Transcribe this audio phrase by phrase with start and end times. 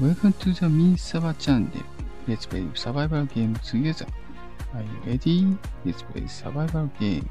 [0.00, 1.68] Welcome to the Minsaba channel.
[2.26, 4.06] Let's play survival game together.
[4.72, 5.58] Are you ready?
[5.84, 7.28] Let's play survival game.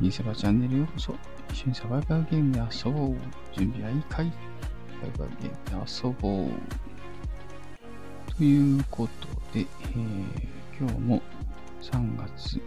[0.00, 1.14] ミンサバチャンネルへようこそ。
[1.52, 3.16] 一緒にサバイバルゲームで遊ぼう。
[3.52, 6.50] 準備はいいかいサバイバルゲームで遊ぼう。
[8.34, 10.48] ということで、えー
[10.80, 11.20] 今日も
[11.82, 12.62] 3月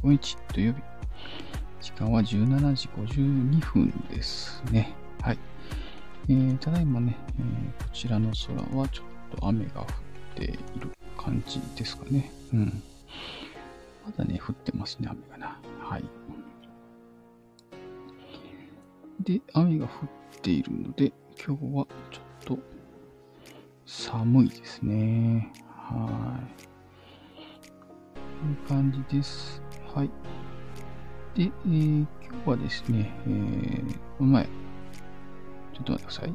[0.00, 0.82] 25日土曜日。
[1.82, 4.95] 時間は17時52分ですね。
[6.28, 9.86] えーただいまね、えーこちらの空はちょっと雨が降っ
[10.34, 10.48] てい
[10.80, 12.30] る感じですかね。
[12.52, 12.82] うん。
[14.04, 15.58] まだね、降ってますね、雨がな。
[15.80, 16.04] はい。
[19.20, 21.12] で、雨が降っているので、
[21.44, 22.58] 今日はちょっと
[23.86, 25.52] 寒いですね。
[25.68, 26.62] はい。
[28.14, 29.62] こういう感じです。
[29.94, 30.10] はい。
[31.34, 34.48] で、えー今日はですね、えー、この前、
[35.76, 36.34] ちょっと待ってください。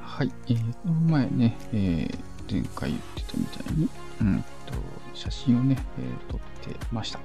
[0.00, 2.18] はい、えー、この前ね、えー、
[2.50, 3.88] 前回言ってたみたいに、
[4.22, 4.72] うんと、
[5.12, 6.40] 写真をね、えー撮っ
[6.72, 7.20] てました。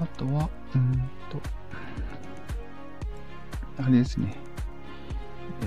[0.00, 0.92] あとは、うん
[1.28, 1.40] と、
[3.82, 4.36] あれですね、
[5.62, 5.64] え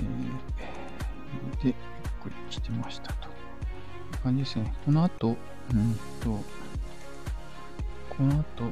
[1.60, 1.74] ー、で、ゆっ
[2.22, 3.28] くりしてましたと。
[3.28, 3.30] い
[4.14, 4.74] う感じですね。
[4.86, 5.36] この後、
[5.72, 6.40] うんと、
[8.16, 8.64] この後、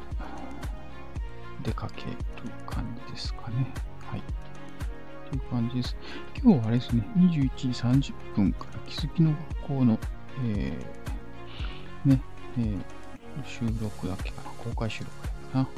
[1.63, 2.17] 出かける
[2.67, 3.73] 感じですかね。
[4.07, 4.23] はい。
[5.31, 5.97] という感じです。
[6.43, 9.99] 今日はあれですね、21時30分から気づきの学校の、
[10.45, 12.23] えー、ね、
[12.59, 12.79] えー
[13.45, 15.69] 収録だけかな、公開収録だけかな。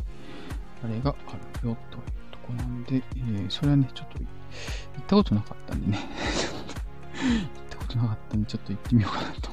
[0.84, 5.98] あれがあるよというとこなんで、えーそれはね、ちょっと行ったことなかったんでね、
[7.12, 9.50] 行ったことなかったんで、ちょっと行ってみようかなと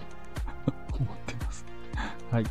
[0.97, 1.65] 思ってます。
[2.31, 2.43] はい。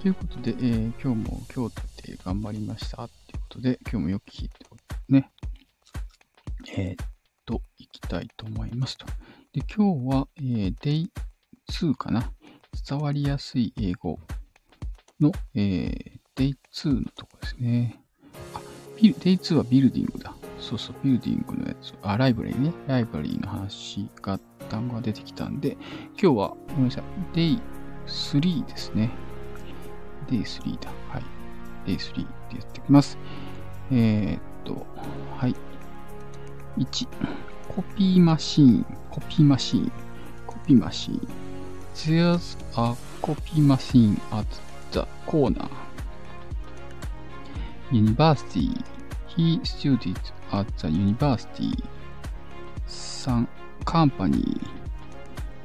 [0.00, 4.66] ということで、えー今日も京都で頑張りましたっていうことで、今日もよく聞いて
[5.08, 5.30] ね、
[6.76, 7.06] えーっ
[7.44, 9.06] と、行きたいと思いますと。
[9.52, 12.32] で、今日は、えー、Day2 かな。
[12.88, 14.18] 伝わりやすい英語
[15.20, 18.00] の、えー、Day2 のとこですね。
[18.54, 18.60] あ、
[19.00, 20.34] ビル Day2 はビルディングだ。
[20.60, 21.94] そうそう、ビルディングのやつ。
[22.02, 22.72] あ、ライブラリーね。
[22.86, 25.76] ライブラリーの話が、単語が出てきたんで、
[26.20, 27.00] 今日は、ごめんなさ
[27.34, 27.60] い。
[28.06, 29.10] Day3 ですね。
[30.28, 30.90] Day3 だ。
[31.08, 31.37] はい。
[31.88, 33.16] Day3 でやっていきます。
[33.90, 34.86] えー、っと、
[35.36, 35.54] はい。
[36.76, 37.08] 1、
[37.74, 39.92] コピーマシーン、コピーマシーン、
[40.46, 41.28] コピーマシーン。
[41.94, 44.46] There's a copy machine at
[44.92, 45.68] the corner.
[47.90, 48.70] University.
[49.26, 50.16] He studied
[50.52, 51.72] at the university.
[52.86, 53.48] Some
[53.84, 54.60] company.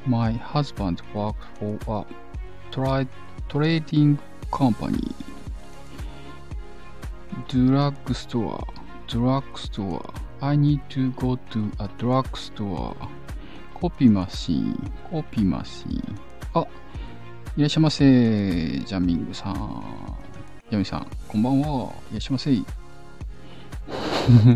[0.07, 2.05] My husband works for a
[2.71, 3.07] tra-
[3.47, 4.17] trading
[4.51, 5.13] company.
[7.47, 8.63] Drugstore.
[9.07, 10.13] Drugstore.
[10.41, 12.95] I need to go to a drugstore.
[13.73, 16.19] コピーマシーン、コピーマシーン。
[16.53, 16.65] あ、
[17.57, 18.05] いらっしゃいませ。
[18.05, 19.83] ジャミングさん。
[20.69, 21.91] ヤミさん、こんばんは。
[22.09, 22.51] いらっしゃいませ。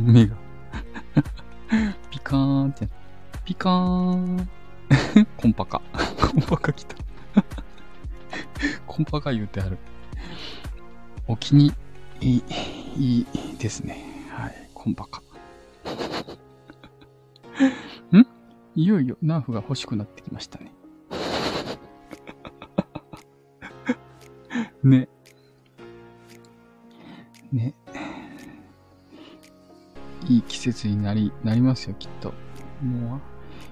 [0.01, 0.35] 目が。
[2.09, 2.87] ピカーンって。
[3.43, 4.49] ピカーン。
[5.35, 5.81] コンパカ。
[6.31, 6.95] コンパカ来た。
[8.85, 9.77] コンパカ言うてある。
[11.27, 11.73] お気に
[12.21, 12.43] いい、
[12.97, 13.25] いい
[13.57, 14.03] ですね。
[14.29, 14.69] はい。
[14.73, 15.21] コンパカ。
[18.17, 18.25] ん？
[18.75, 20.71] いよいよナーフが欲しくなってきましたね。
[24.83, 25.09] ね。
[27.51, 27.73] ね。
[30.27, 32.33] いい季節になり、なりますよ、きっと。
[32.81, 33.21] もう、今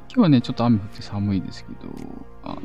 [0.10, 1.90] 日はね、ちょっと雨降って寒いですけど、
[2.44, 2.62] あの、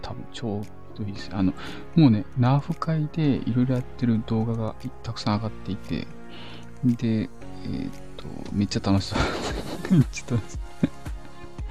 [0.00, 0.62] 多分ちょう
[0.92, 1.30] どいいです。
[1.32, 1.52] あの、
[1.96, 6.06] もうね、ナーフ会でいろいろやってる動画がたくさん上がっていて、
[6.84, 9.18] で、えーっと、めっちゃ楽しそう。
[9.94, 10.62] めっちゃ楽しそう。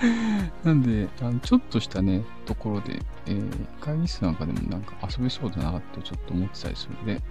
[0.65, 7.21] なんで、あのちょっとしたね、ところで、えー会議室なんかでもなんか遊べそうだなってちょっと思ってたりするので、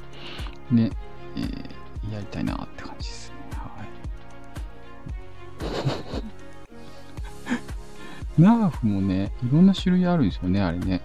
[0.70, 0.90] ね、
[1.36, 3.36] えーやりたいなって感じですね。
[3.52, 3.84] は
[8.38, 8.40] い。
[8.40, 11.02] ナーフもね、いろんな種類あるんですよね、あれね。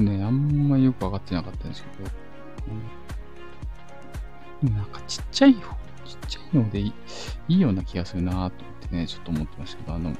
[0.00, 2.10] ね、あんまよくわかってなかったんですけど、
[4.62, 6.92] うん、なんかちっちゃい方、ちっちゃいのでい
[7.48, 8.50] いような気がするなと思っ
[8.88, 10.16] てね、ちょっと思ってましたけど、あの、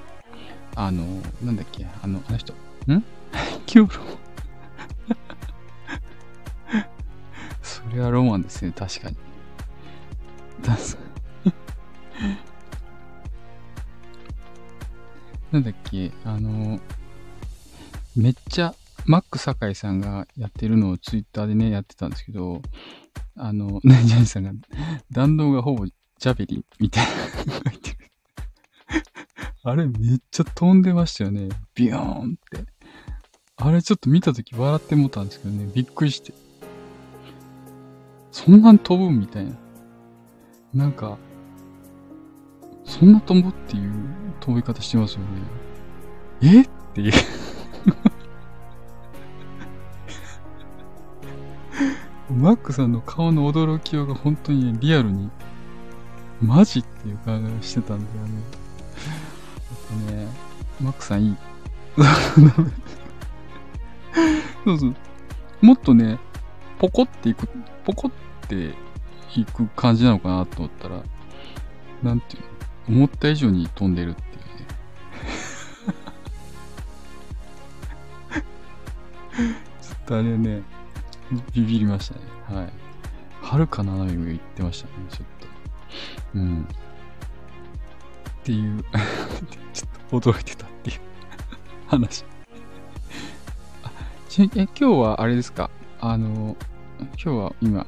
[0.75, 1.05] あの、
[1.43, 2.57] なんだっけ、あの、あの人、ん？
[3.67, 4.05] キューロ。
[7.63, 9.17] それはロマンですね、確かに。
[10.65, 10.99] 確か
[11.45, 11.55] に。
[15.53, 16.81] なんだっけ、あの、
[18.15, 18.75] めっちゃ、
[19.07, 22.61] マック酒井さんがやってるのをツイッターでね、やってたんですけど、
[23.37, 24.53] あの、ね、ジャニーさんが、
[25.13, 27.13] 弾道がほぼジャベリンみたいな。
[29.71, 31.49] あれめっちゃ飛んでましたよね。
[31.75, 32.67] ビヨーンって。
[33.57, 36.35] あれちょっと見たとき笑ってもったんですけどね、びっくりして。
[38.33, 39.53] そんなに飛ぶみたいな。
[40.75, 41.17] なんか、
[42.85, 43.93] そんな飛ぶっていう
[44.41, 45.27] 飛び方してますよね。
[46.43, 46.63] え？
[46.63, 47.13] っていう
[52.37, 55.31] マックさんの顔の驚きようが本当にリアルに、
[56.43, 58.35] マジっていう感じがしてたんだよね。
[60.05, 60.29] やっぱね、
[60.79, 61.37] マックさんいい。
[64.67, 64.95] そうそう。
[65.63, 66.19] もっとね、
[66.79, 67.49] ポコっていく、
[67.85, 68.11] ポコっ
[68.47, 68.75] て
[69.35, 71.03] いく感じなのかなと思ったら、
[72.03, 72.43] なんていう
[72.93, 74.67] の、思った以上に飛んでるっていうね。
[79.81, 80.63] ちょっとあれね、
[81.55, 82.21] ビビりましたね。
[82.61, 82.73] はい。
[83.43, 85.47] はるか斜め上行ってましたね、ちょっと。
[86.35, 86.63] うん。
[86.63, 88.83] っていう
[89.73, 89.87] ちょ
[90.19, 91.01] っと驚いてたっていう
[91.89, 92.25] 話
[93.83, 93.91] あ
[94.29, 95.71] ちえ、今日はあれですか？
[96.01, 96.57] あの、
[97.01, 97.87] 今日は今、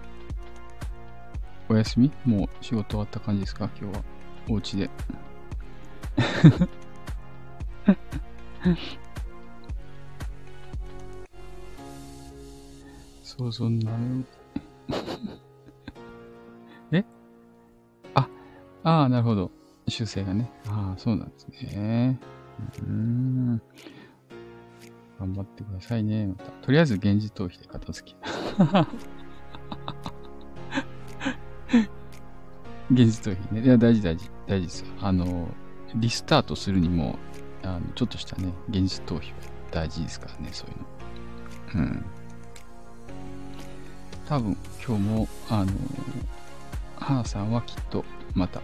[1.69, 2.12] お休み？
[2.25, 3.69] もう仕事終わった感じですか？
[3.81, 4.05] 今日は。
[4.49, 4.91] お家で。
[13.38, 13.93] そうそうな。
[16.90, 17.05] え？
[18.14, 18.29] あ、
[18.82, 19.52] ああ、なるほど。
[19.87, 20.50] 修正がね。
[20.67, 22.19] ああ、そうなんですね。
[22.82, 23.62] うん。
[25.20, 26.26] 頑張ってくださいね。
[26.26, 26.50] また。
[26.50, 28.17] とりあえず現実逃避で片付け。
[32.91, 33.61] 現実逃避ね。
[33.64, 34.29] いや、大事大事。
[34.49, 34.84] 大事です。
[35.00, 35.46] あの、
[35.94, 37.17] リスタートするにも、
[37.62, 39.37] あのちょっとしたね、現実逃避は
[39.70, 40.73] 大事ですからね、そうい
[41.76, 41.84] うの。
[41.84, 42.05] うん。
[44.28, 44.54] 多分
[44.86, 45.72] 今日も、あの、
[46.96, 48.04] 花さんはきっと
[48.34, 48.60] また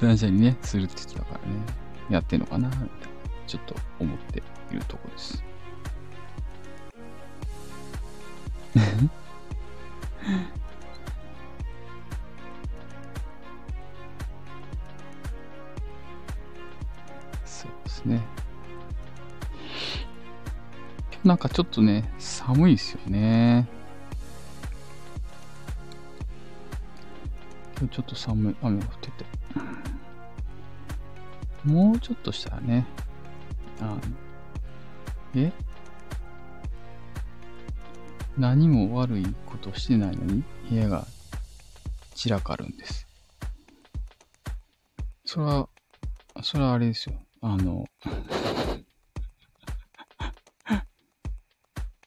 [0.00, 1.56] 断捨離ね、するって言ってたからね、
[2.08, 2.70] やってんのかな、
[3.46, 5.44] ちょっと思っているとこです。
[21.44, 23.68] かちょっとね、寒いですよね。
[27.78, 29.24] 今日ちょっと寒い、雨が降ってて。
[31.64, 32.86] もうちょっとしたらね、
[33.80, 33.98] あ
[35.34, 35.52] え？
[38.38, 41.06] 何も悪いことしてないのに部屋が
[42.14, 43.06] 散らかるんです。
[45.26, 45.68] それは、
[46.42, 47.16] それはあれですよ。
[47.42, 47.84] あの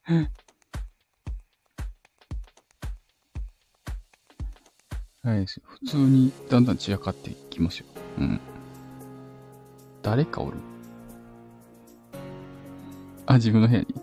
[0.08, 0.14] は
[5.36, 7.86] い普通にだんだん散らかっていきますよ。
[8.20, 8.40] うん。
[10.02, 10.56] 誰かおる？
[13.26, 13.88] あ、自分の部屋に。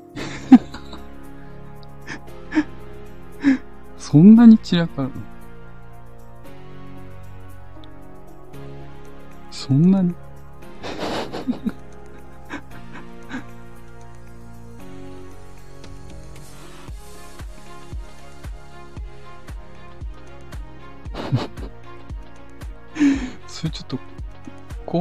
[3.97, 5.11] そんなに散らかる？
[9.51, 10.15] そんなに？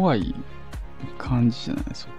[0.04, 0.36] 怖い
[1.18, 1.86] 感じじゃない？
[1.86, 2.12] ですか。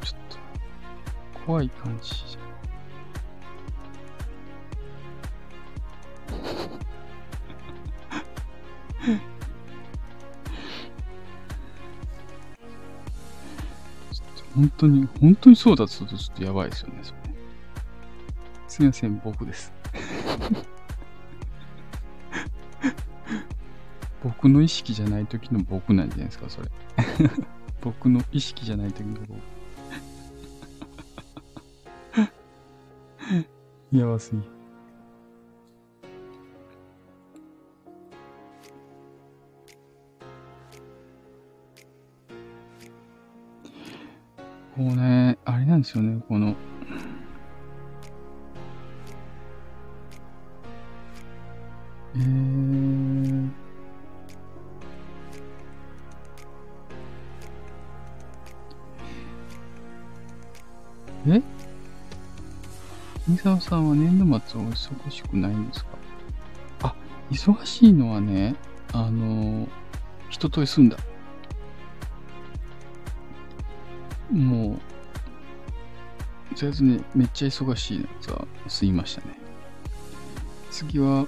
[0.00, 0.38] ちょっと
[1.44, 2.44] 怖い感じじゃん。
[14.54, 17.02] 本当に、本当にそうだとするとちょっとやばいですよね、
[18.74, 18.82] それ。
[18.82, 19.72] すみません、僕です。
[24.22, 26.68] 僕の意識じゃない時の僕なんじゃないですか、それ。
[27.80, 29.38] 僕の意識じゃない時の僕。
[33.96, 34.40] やばすぎ。
[44.74, 46.56] こうね、あれなんですよね、この、
[64.54, 65.90] さんお忙しくないんですか？
[66.88, 66.94] あ、
[67.30, 68.54] 忙しいのはね、
[68.92, 69.68] あの、
[70.28, 70.96] 人と住んだ。
[74.30, 74.78] も
[76.52, 79.34] う、とりあえずね、めっちゃ忙しいやつは吸いましたね。
[80.70, 81.26] 次は、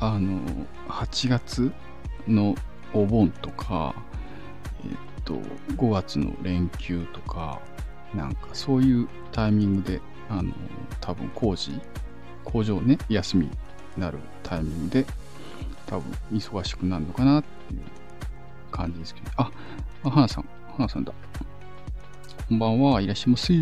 [0.00, 0.40] あの、
[0.88, 1.72] 8月
[2.28, 2.54] の
[2.92, 3.94] お盆とか、
[4.84, 5.34] えっと、
[5.76, 7.60] 5月の連休とか、
[8.14, 10.52] なんかそういうタイミングで、あの、
[11.00, 11.72] 多分工事、
[12.46, 13.52] 工場ね、休みに
[13.98, 15.06] なるタイミングで、
[15.86, 17.80] 多分忙しくなるのかなっていう
[18.70, 19.50] 感じですけど、あ、
[20.04, 21.12] あ花さん、花さんだ。
[22.48, 23.54] こんばんは、いらっしゃいませ。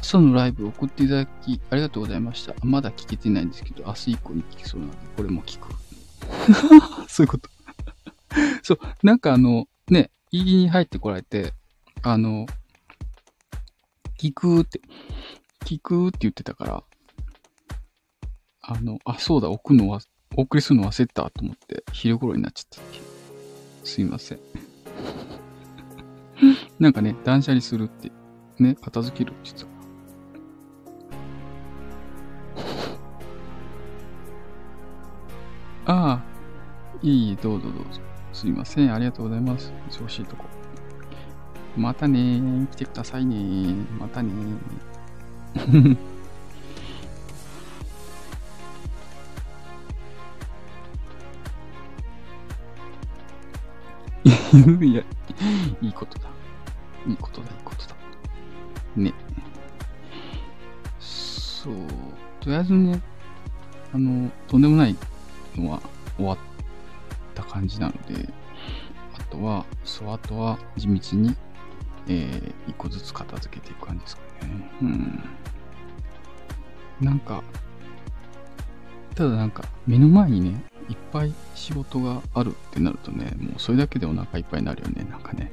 [0.00, 2.54] 朝のライブ送っていただきありがとうございました。
[2.64, 5.68] まだ聞けてないんですけど、明日以降に聞きそうなので、これも聞く。
[7.08, 7.48] そういうこと。
[8.62, 11.52] そう、なんかあの、ね、言いに入ってこられて、
[12.02, 12.46] あの、
[14.18, 14.80] 聞くって、
[15.64, 16.82] 聞くって言ってたから、
[18.62, 20.00] あの、あ、そうだ、送るのは、
[20.36, 23.86] お送りするの忘れたと思って、昼頃になっちゃった。
[23.86, 24.38] すいません。
[26.78, 28.10] なんかね、断捨離するって、
[28.58, 29.70] ね、片付けるって言ってた。
[35.92, 36.22] ああ、
[37.02, 38.00] いい、どうぞどうぞ。
[38.32, 39.72] すいません、ありがとうございます。
[39.88, 40.44] 忙しいとこ。
[41.76, 44.32] またね来てくださいねまたね
[54.80, 55.02] いや、
[55.80, 56.28] いいことだ。
[57.06, 57.96] いいことだ、いいことだ。
[58.96, 59.12] ね。
[60.98, 61.74] そう。
[62.40, 63.00] とりあえずね、
[63.92, 64.96] あの、とんでもない
[65.56, 65.80] のは
[66.16, 66.38] 終わっ
[67.34, 68.28] た感じなので、
[69.18, 71.36] あとは、そう、あとは地道に、
[72.08, 74.70] えー、一個ずつ片付けていく感じですかね。
[74.82, 75.24] うん。
[77.00, 77.42] なんか、
[79.14, 85.52] ただなんか、目の前にね、いっぱい仕事があるってなるとね、もうそれだけでお腹いっぱいになるよね、なんかね。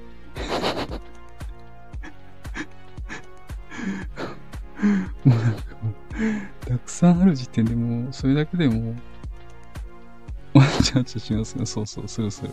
[5.25, 8.96] もうなんかもう、たくさんある時点でもう、それだけでも
[10.56, 11.66] う、わちゃわちゃしますよ。
[11.66, 12.50] そうそう、するする。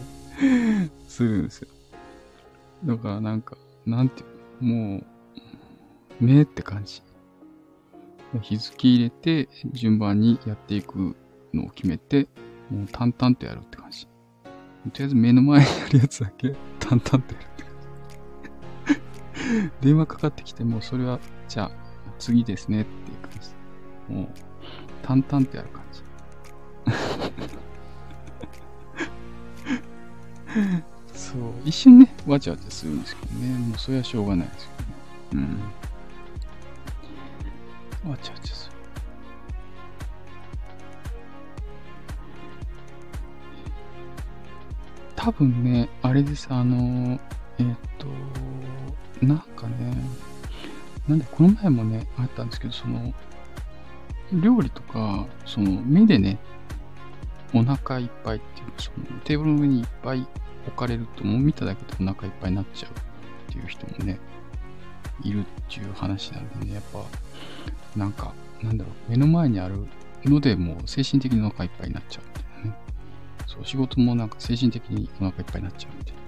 [1.08, 1.68] するんですよ。
[2.84, 4.24] だからなんか、なんてい
[4.60, 5.04] うもう、
[6.24, 7.02] 目って感じ。
[8.40, 11.16] 日付入れて、順番にやっていく
[11.52, 12.28] のを決めて、
[12.70, 14.06] もう淡々とやるって感じ。
[14.06, 14.10] と
[14.98, 17.72] りあえず目の前にあるやつだけ淡々とやるって感
[19.56, 19.70] じ。
[19.86, 21.70] 電話かかってきてもう、それは、じゃあ、
[22.18, 24.14] 次ですねっていう感じ。
[24.14, 24.28] もう、
[25.02, 26.02] 淡々とやる感じ。
[31.34, 33.58] そう、一瞬ね、わちゃわちゃするんですけどね。
[33.58, 34.68] もうそれはしょうがないです
[35.32, 35.48] けどね。
[38.04, 38.10] うん。
[38.10, 38.72] わちゃわちゃする。
[45.16, 47.18] 多分ね、あれです、あの、
[47.58, 47.66] えっ、
[47.98, 48.06] と、
[49.26, 49.92] なんかね、
[51.08, 53.12] なんで、この前もね、あったんですけど、その、
[54.32, 56.38] 料理とか、その、目でね、
[57.52, 60.28] お腹いっぱいっていう、その、テーブルの上にいっぱい
[60.66, 62.92] 置かれると、もう見ただけでお腹いっぱいになっちゃう
[63.50, 64.18] っていう人もね、
[65.22, 67.04] いるっていう話なんでね、やっぱ、
[67.96, 69.86] なんか、なんだろう、目の前にある
[70.24, 72.78] ので、もう精神的にお腹いっぱいになっちゃうみたいなね。
[73.46, 76.24] そう、仕事もなんか精神的にお腹いっぱいになっちゃうみたいな。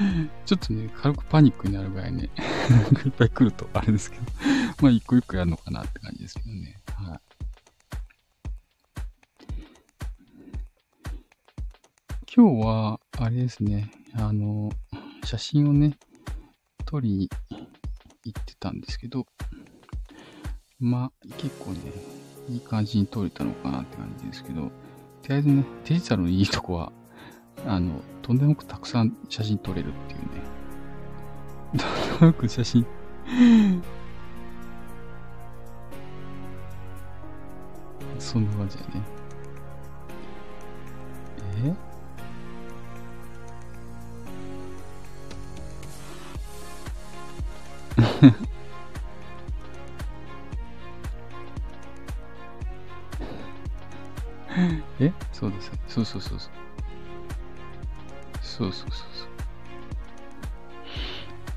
[0.46, 2.24] ちょっとね、軽くパニックになるぐらいね、
[3.04, 4.22] いっぱい来るとあれですけど、
[4.80, 6.76] まあ一個一個やるのかなって感じですけどね。
[6.94, 7.29] はい。
[12.32, 14.70] 今日は、あれですね、あの、
[15.24, 15.98] 写真をね、
[16.84, 17.28] 撮りに
[18.24, 19.26] 行ってたんですけど、
[20.78, 21.80] まあ、結構ね、
[22.48, 24.70] いい感じに撮れたのかなって感じですけど、と
[25.30, 26.92] りあえずね、デジタルのいいとこは、
[27.66, 31.82] あの、とんでもなくたくさん写真撮れるっていうね。
[31.82, 32.86] とんでもなく写真
[38.20, 38.90] そんな感じだね。
[41.64, 41.89] え？
[55.90, 56.04] そう。
[56.04, 56.50] そうそうそうそう。
[58.42, 59.30] そうそうそうそう。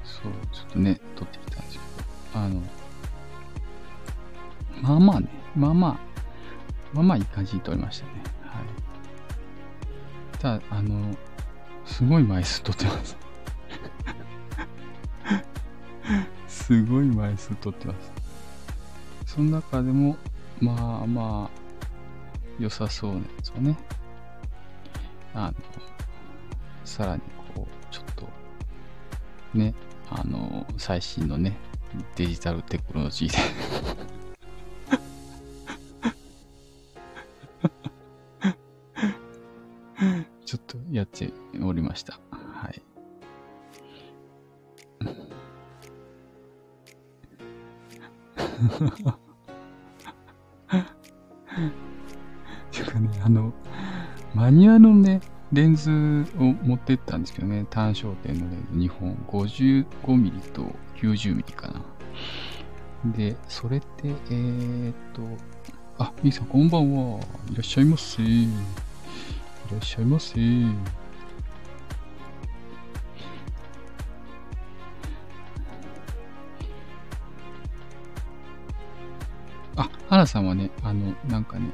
[0.03, 1.79] そう、ちょっとね、撮ってきたんですけ
[2.33, 2.61] ど、あの、
[4.81, 5.99] まあまあね、まあまあ、
[6.93, 8.11] まあまあいい感じに撮りましたね。
[8.43, 8.63] はい。
[10.39, 11.15] ただ、あの、
[11.85, 13.17] すごい枚数撮ってます。
[16.47, 18.11] すごい枚数撮ってます。
[19.25, 20.15] その中でも、
[20.59, 21.63] まあまあ、
[22.59, 23.75] 良さそうなやつをね、
[25.33, 25.53] あの、
[26.85, 27.21] さらに
[27.55, 28.27] こう、ちょっと、
[29.57, 29.73] ね、
[30.09, 31.57] あの、最新のね、
[32.15, 33.37] デジタルテクノロジーで
[40.45, 42.19] ちょっとやっておりました。
[42.31, 42.81] はい。
[56.83, 60.65] ってったんですけどね、単焦点のレンズ2本、55mm と
[60.97, 61.81] 90mm かな。
[63.05, 65.21] で、それって、えー、っと、
[65.97, 67.19] あ、みーさんこんばんは。
[67.51, 68.21] いらっしゃいませ。
[68.21, 68.47] い
[69.71, 70.35] らっしゃいませ。
[79.77, 81.69] あ、花さんはね、あの、なんかね、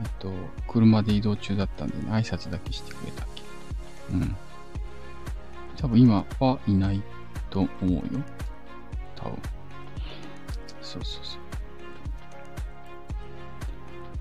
[0.00, 0.32] えっと、
[0.68, 3.42] 車で移動中だったんで、ね、挨拶だけしてくれたっけ。
[4.12, 4.36] うん。
[5.84, 7.02] 多分今はいない
[7.50, 8.00] と思うよ。
[9.14, 9.38] 多分。
[10.80, 11.40] そうそうそう。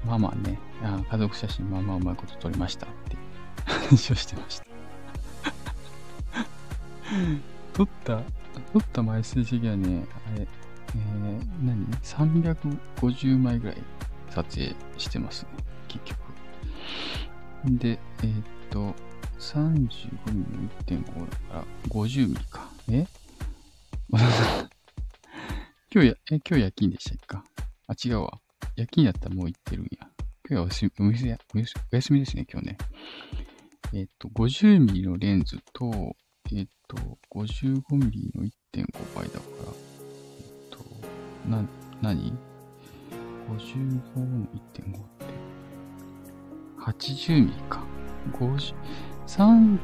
[0.05, 3.15] まあまあね、あ家族写真まあまあうまいこと撮りましたって
[3.65, 4.65] 話をしてました
[7.71, 8.21] 撮った、
[8.73, 13.77] 撮った枚数的にはね、あれ、えー、何 ?350 枚ぐらい
[14.31, 15.49] 撮影してますね、
[15.87, 16.19] 結局。
[17.63, 18.93] で、えー、っと、
[19.43, 20.69] 35ミリの
[21.03, 22.69] 1.5だから50ミリか。
[22.89, 23.05] え？
[25.93, 27.43] 今日や、え、今日夜勤でしたっけか？
[27.87, 28.39] あ、違うわ。
[28.75, 30.09] 夜勤やったらもう行ってるんや。
[30.49, 31.37] 今日はお休み、お店
[31.91, 32.77] お休みですね、今日ね。
[33.93, 36.15] えっと、50ミリのレンズと、
[36.51, 36.97] えっと、
[37.31, 39.73] 55ミリの1.5倍だから、
[40.39, 40.83] えっと、
[41.49, 41.63] な、
[42.01, 42.33] なに
[43.49, 45.25] ?55 の1.5って、
[46.79, 47.83] 80ミリか。
[48.31, 48.73] 50、
[49.27, 49.77] 3、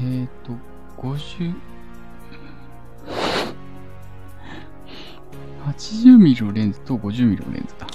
[0.00, 0.52] えっと、
[0.98, 1.54] 50、
[5.66, 7.86] 80ミリのレンズと50ミリのレンズだ。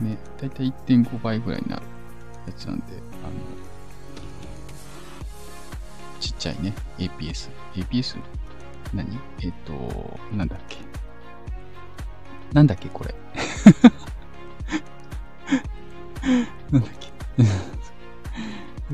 [0.00, 1.82] ね、だいたい1.5倍ぐらいになる
[2.46, 2.84] やつなんで、
[3.24, 3.32] あの、
[6.20, 7.50] ちっちゃいね、APS。
[7.74, 8.18] APS?
[8.94, 9.18] 何？
[9.42, 10.76] えっ、ー、と、なんだっけ？
[12.52, 13.14] なんだっけ、これ？
[16.70, 17.12] なんだっけ？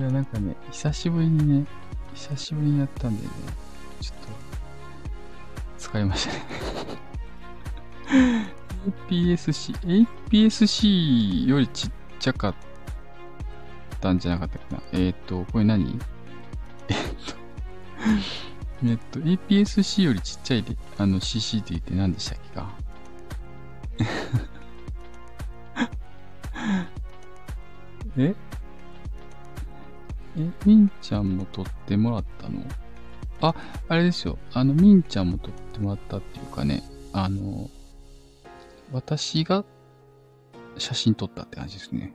[0.02, 1.66] や、なんかね、久しぶりにね、
[2.14, 3.30] 久しぶりにやったんでね、
[4.00, 4.16] ちょっ
[5.78, 6.42] と、疲れましたね。
[9.08, 9.72] APS-C、
[10.30, 12.54] APS-C よりちっちゃかっ
[14.00, 14.82] たんじゃなかったっけな。
[14.92, 16.00] えっ、ー、と、これ何？
[16.88, 17.34] えっと、
[18.84, 22.72] えっと、APS-C よりちっちゃいで、あの CC って言って何でしたっけか？
[28.18, 28.34] え？
[30.36, 32.64] え、みんちゃんも撮ってもらったの？
[33.40, 33.54] あ、
[33.88, 34.38] あれですよ。
[34.52, 37.68] あの、みんちゃんも撮ってもらったっていうかね、あの、
[38.92, 39.64] 私が
[40.78, 42.14] 写真撮ったって感じですね。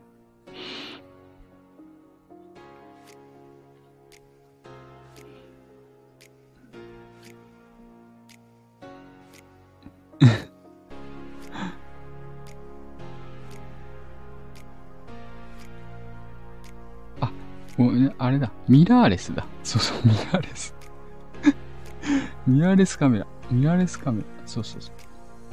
[18.28, 18.52] あれだ。
[18.68, 19.48] ミラーレスだ。
[19.64, 20.76] そうそう、ミラーレス。
[22.46, 23.28] ミラーレスカメラ。
[23.50, 24.26] ミラーレスカメラ。
[24.46, 24.94] そうそうそう。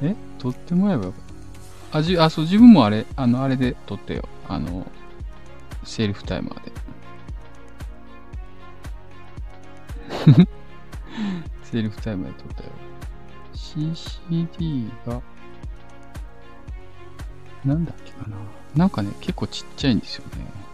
[0.02, 0.16] え？
[0.40, 1.20] 撮ってもらえばよかっ
[1.92, 1.98] た。
[1.98, 4.28] あ、じ、あ、そう、自分もあれ、あの、あれで撮ってよ。
[4.48, 4.84] あの、
[5.84, 6.64] セルフタイマー
[10.34, 10.48] で。
[11.62, 12.70] セルフタイマーで撮ったよ。
[13.52, 15.22] CCD が、
[17.64, 18.36] なんだっけかな。
[18.74, 20.73] なんかね、結構ちっちゃいんですよね。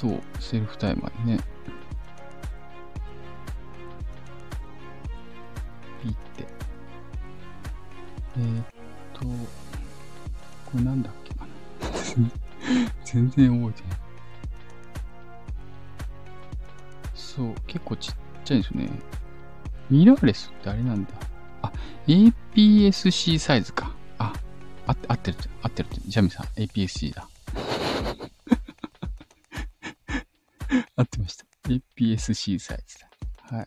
[0.00, 1.40] そう、セルフタイマーにね。
[8.38, 8.64] えー、っ
[9.12, 11.52] と、これなんだっけかな。
[13.04, 13.98] 全然覚えてない。
[17.14, 18.88] そう、結構ちっちゃいんですよね。
[19.90, 21.10] ミラーレスってあれなんだ。
[21.60, 21.72] あ、
[22.06, 23.92] APS-C サイズか。
[24.16, 24.32] あ、
[24.86, 25.90] あ合ってる、合ってる。
[26.06, 27.28] ジャミさん、APS-C だ。
[30.96, 31.44] 合ってました。
[32.20, 33.56] SC サイズだ。
[33.56, 33.66] はい。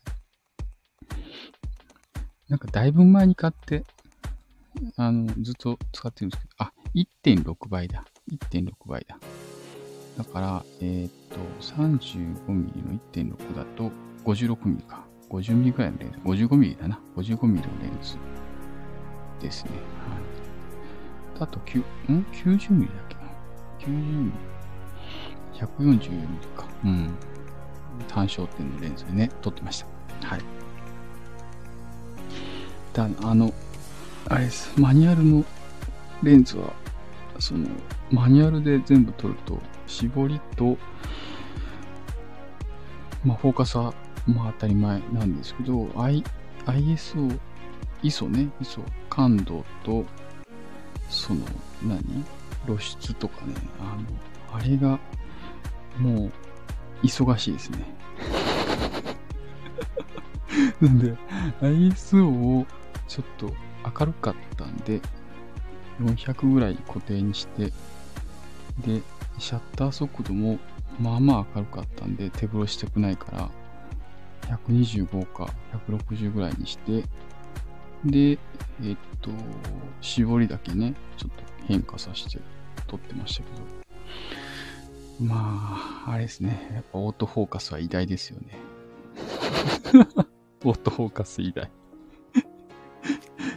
[2.49, 3.83] なんかだいぶ前に買って、
[4.95, 8.05] あの、ずっと使ってるんですけど、あ、1.6倍だ。
[8.31, 9.17] 1.6倍だ。
[10.17, 13.91] だから、えー、っと、35mm の1.6だと
[14.23, 15.03] 56mm か。
[15.29, 16.17] 50mm くらいのレンズ。
[16.19, 16.99] 55mm だな。
[17.15, 18.17] 55mm のレンズ
[19.41, 19.71] ですね。
[19.71, 21.43] はい。
[21.43, 21.79] あと、9
[22.11, 23.21] ん ?90 ミリだっけな
[23.79, 24.53] ?90 ミリ。
[25.59, 26.67] 140ミリか。
[26.83, 27.15] うん。
[28.03, 29.85] 単焦点のレンズでね、撮ってまし
[30.21, 30.27] た。
[30.27, 30.41] はい。
[32.93, 33.53] だあの、
[34.29, 35.43] あれです、マニュアルの
[36.21, 36.73] レンズは、
[37.39, 37.67] その、
[38.11, 40.77] マニュアルで全部撮ると、絞りと、
[43.23, 43.93] まあ、フォーカスは、
[44.27, 46.23] まあ当たり前なんですけど、I、
[46.65, 47.39] ISO、
[48.01, 50.05] ISO ね、ISO、感度と、
[51.09, 51.41] その、
[51.83, 52.23] 何？
[52.65, 53.97] 露出とかね、あ
[54.53, 54.99] の、あれが、
[55.97, 56.31] もう、
[57.03, 57.77] 忙しいですね。
[60.81, 61.15] なんで、
[61.61, 62.65] ISO を
[63.07, 63.53] ちょっと
[63.99, 65.01] 明るかったんで、
[65.99, 67.71] 400ぐらい固定にして、
[68.85, 69.01] で、
[69.39, 70.59] シャッター速度も
[70.99, 73.49] まあまあ明るかったんで手風呂してくないから
[74.67, 75.47] 125か
[75.87, 77.03] 160ぐらいにして
[78.05, 78.37] で
[78.83, 79.31] えっと
[80.01, 82.39] 絞りだけねちょっと変化させて
[82.87, 83.82] 撮ってましたけど
[85.19, 88.57] まああれですねやっぱオートフォーカスは偉大ですよね
[90.65, 91.71] オートフォーカス偉大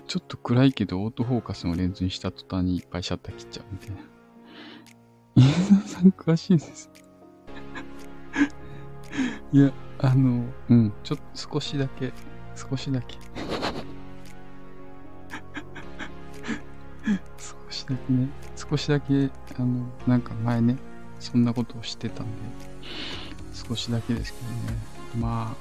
[0.07, 3.97] ちょっと暗いけどオートフォーカスのレンズにした途端にいっぱいシャッター切っちゃうみたいな。
[5.37, 6.91] 伊沢さん詳しいです。
[9.53, 12.13] いや、あの、うん、ちょっと少しだけ、
[12.55, 13.17] 少しだけ。
[17.39, 20.77] 少しだけね、少しだけ、あの、なんか前ね、
[21.19, 22.33] そんなことをしてたんで、
[23.53, 24.79] 少しだけですけどね、
[25.19, 25.57] まあ、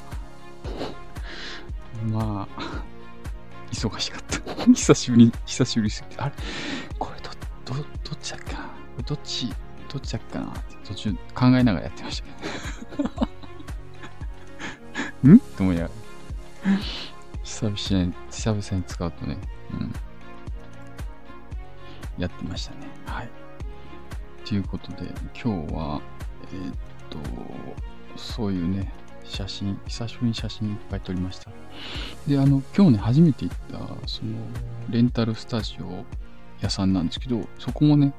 [2.12, 2.84] まあ、
[3.72, 4.36] 忙しかった。
[4.74, 6.36] 久しぶり、久しぶりすぎて、あれ？
[7.00, 7.30] これど、
[7.74, 8.70] ど、どっちだっけな？
[9.06, 9.54] どっち、
[9.92, 10.46] どっちだっけな？
[10.46, 11.20] って途中考
[11.58, 12.26] えながらやってました
[12.98, 13.10] けど。
[15.34, 15.40] ん？
[15.40, 15.94] と思いながら。
[17.44, 19.38] 久々に、久々に使うとね、
[19.72, 19.94] うん。
[22.18, 22.88] やってましたね。
[24.48, 26.02] ということで、今日は、
[26.54, 26.76] えー、っ
[27.10, 27.18] と、
[28.16, 31.50] そういうね、写真、久しぶりに写真いっぱい撮りました。
[32.28, 33.78] で、あの、今日ね、初めて行った、
[34.08, 34.34] その、
[34.90, 36.06] レンタルスタジオ
[36.62, 38.14] 屋さんなんですけど、そこもね、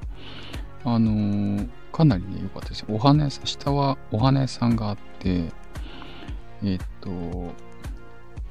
[0.84, 5.52] あのー、かなりね、良かったですお花屋さん、下はお花屋さんがあって、
[6.62, 7.54] えー、っと、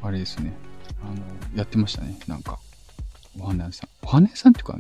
[0.02, 0.54] あれですね。
[1.04, 1.16] あの、
[1.56, 2.18] やってましたね。
[2.28, 2.58] なんか、
[3.38, 3.90] お花屋さん。
[4.02, 4.78] お花屋さんっていうか、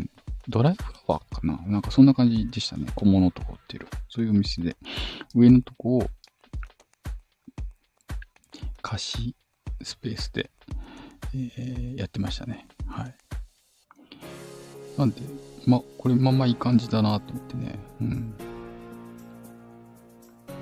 [0.47, 1.57] ドライフラワーかな？
[1.67, 2.85] なんかそんな感じでしたね。
[2.95, 3.87] 小物とか売ってる。
[4.09, 4.77] そういうお店で。
[5.33, 6.09] 上のとこを、
[8.81, 9.35] 貸し
[9.81, 10.51] スペースで、
[11.33, 12.67] えー、やってましたね。
[12.87, 13.15] はい。
[14.97, 15.21] なんで、
[15.65, 17.79] ま、これまんまいい感じだなと思ってね。
[18.01, 18.33] うん。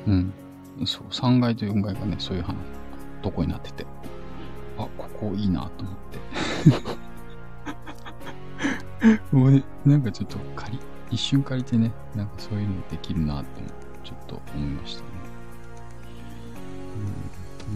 [0.07, 0.33] うん。
[0.87, 2.55] そう、3階と4階がね、そういう話、
[3.21, 3.85] とこになってて、
[4.77, 7.02] あ、ここいいなと思って。
[9.31, 10.79] もうね、なんかちょっと借り、
[11.11, 13.45] 一瞬借りてね、なんかそういうのできるなと、
[14.03, 15.07] ちょっと思いましたね。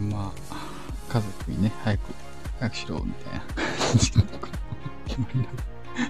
[0.04, 2.14] ん、まあ、家族にね、早く、
[2.58, 3.66] 早くしろ、みたいな感
[3.98, 4.24] じの
[5.06, 5.64] 言われながら、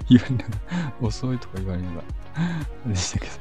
[0.08, 2.02] 言われながら、遅いとか言われなが
[2.84, 3.32] ら、でしたけど。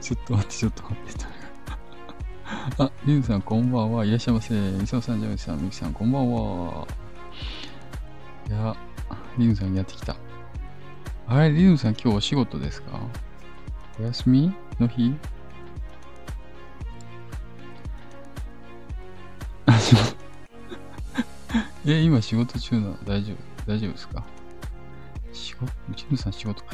[0.00, 1.26] ちょっと待って、ちょっと待って。
[2.78, 4.04] あ、リュウさん、こんばんは。
[4.04, 4.54] いらっしゃいませ。
[4.54, 6.86] みそさん、ジャムさん、みきさん、こんばんは。
[8.48, 8.74] いや、
[9.36, 10.16] リュウさんやってきた。
[11.26, 12.98] あれ、リュウさん、今日お仕事ですか？
[14.00, 14.54] お休み？
[14.80, 15.14] の日？
[19.66, 20.16] あ、仕事。
[21.86, 23.04] え、今仕事中なの？
[23.04, 23.36] 大丈夫？
[23.66, 24.24] 大丈夫ですか？
[25.34, 26.64] 仕事、リュウさん仕事？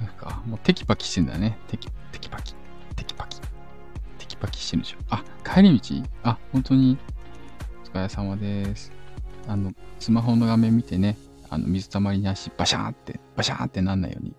[0.00, 1.58] なんか、もうテキパキしてんだね。
[1.66, 2.54] テキテキパキ。
[2.94, 3.40] テキパキ。
[3.40, 3.46] テ
[4.28, 4.98] キパキしてるでしょ。
[5.10, 6.08] あ、帰り道？
[6.22, 6.96] あ、本当に。
[7.84, 8.92] お疲れ様です。
[9.48, 11.16] あの、スマホの画面見てね、
[11.50, 14.34] あの、水たまりに足バシャーンって、バシャーンってなんないように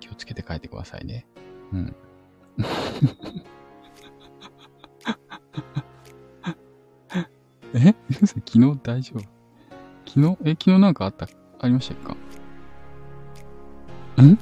[0.00, 1.26] 気をつけて帰ってくださいね。
[1.72, 1.94] うん。
[7.74, 7.94] え？
[8.26, 9.20] 昨日大丈夫？
[10.06, 11.28] 昨日、え、昨日なんかあった、
[11.60, 12.12] ありましたっけか？
[14.22, 14.38] ん？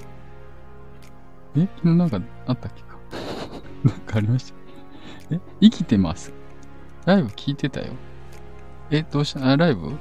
[1.56, 1.68] え？
[1.76, 2.98] 昨日なんかあったっけか？
[3.84, 4.52] なんかありまし
[5.30, 5.34] た？
[5.34, 5.40] え？
[5.60, 6.32] 生きてます？
[7.04, 7.92] ライブ聞いてたよ。
[8.90, 9.46] え、どうした？
[9.50, 9.92] あ、ライブ？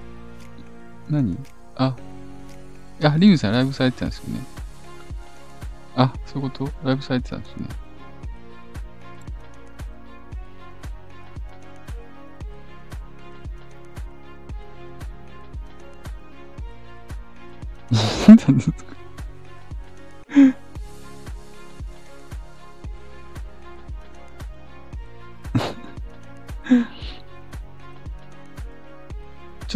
[1.10, 1.38] 何？
[1.76, 1.96] あ、
[3.04, 4.40] あ、リムさんライブされてたんですよね。
[5.96, 6.72] あ、そういうこと？
[6.84, 7.68] ライブされてたんですね。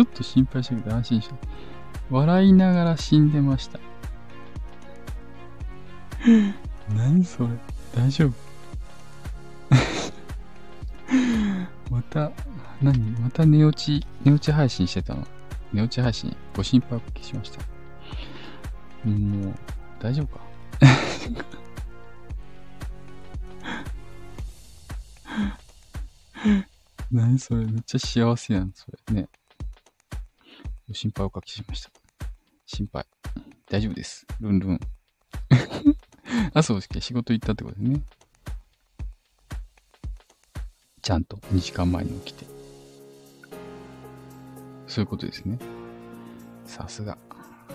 [0.03, 1.35] ちょっと心配したけど安心した。
[2.09, 3.79] 笑いながら死んでました。
[6.95, 7.49] 何それ？
[7.95, 8.33] 大丈夫？
[11.91, 12.31] また、
[12.81, 12.99] 何？
[13.21, 15.25] また寝落ち、寝落ち配信してたの？
[15.71, 17.59] 寝落ち配信、ご心配おかけしました。
[19.07, 19.53] もう、
[19.99, 20.41] 大丈夫か？
[27.11, 27.65] 何それ？
[27.65, 29.29] めっちゃ幸せやん、それね。
[30.93, 31.89] 心配おかけしました。
[32.65, 33.05] 心配。
[33.69, 34.25] 大丈夫です。
[34.39, 34.79] ルンルン。
[36.53, 38.01] あ、そう、仕事行ったってことですね。
[41.01, 42.45] ちゃんと2時間前に起きて。
[44.87, 45.57] そういうことですね。
[46.65, 47.17] さすが。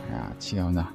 [0.08, 0.92] いや違うな。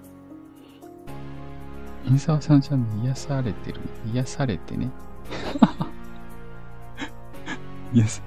[2.05, 3.81] インサワさんちゃんと癒されてる。
[4.13, 4.89] 癒されてね。
[7.93, 8.21] 癒さ、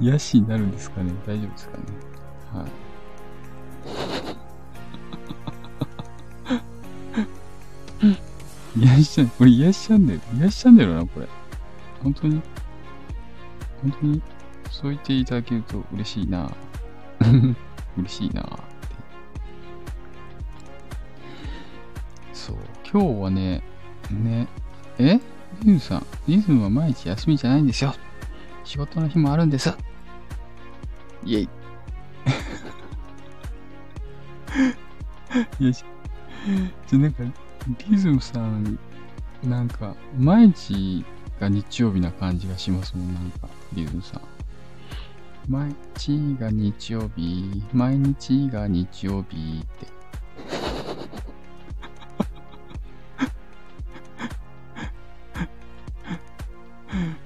[0.00, 1.84] 癒しになるんですかね大丈夫ですかね
[2.52, 2.85] はい。
[8.76, 9.28] 癒しちゃう。
[9.28, 10.20] これ癒しチャンネル。
[10.38, 11.28] 癒しチャンネルな、これ。
[12.02, 12.42] 本当に、
[13.82, 14.22] 本当に、
[14.70, 16.50] そう言っていただけると嬉しいな。
[17.96, 18.54] 嬉しいなって。
[22.32, 22.56] そう。
[22.90, 23.62] 今日はね、
[24.10, 24.46] ね、
[24.98, 25.20] え？
[25.62, 27.94] リズムさん、リズムは毎日休みじゃないんですよ。
[28.64, 29.74] 仕事の日もあるんです。
[31.24, 31.48] イェイ。
[35.64, 35.84] よし。
[36.86, 37.24] じゃ、なんか、
[37.90, 38.78] リズムさん、
[39.42, 41.04] なんか、毎日
[41.40, 44.20] が日曜日な感じがしますもん、なんか、リズムさん。
[45.48, 49.86] 毎日が日曜日、毎日が日曜日って。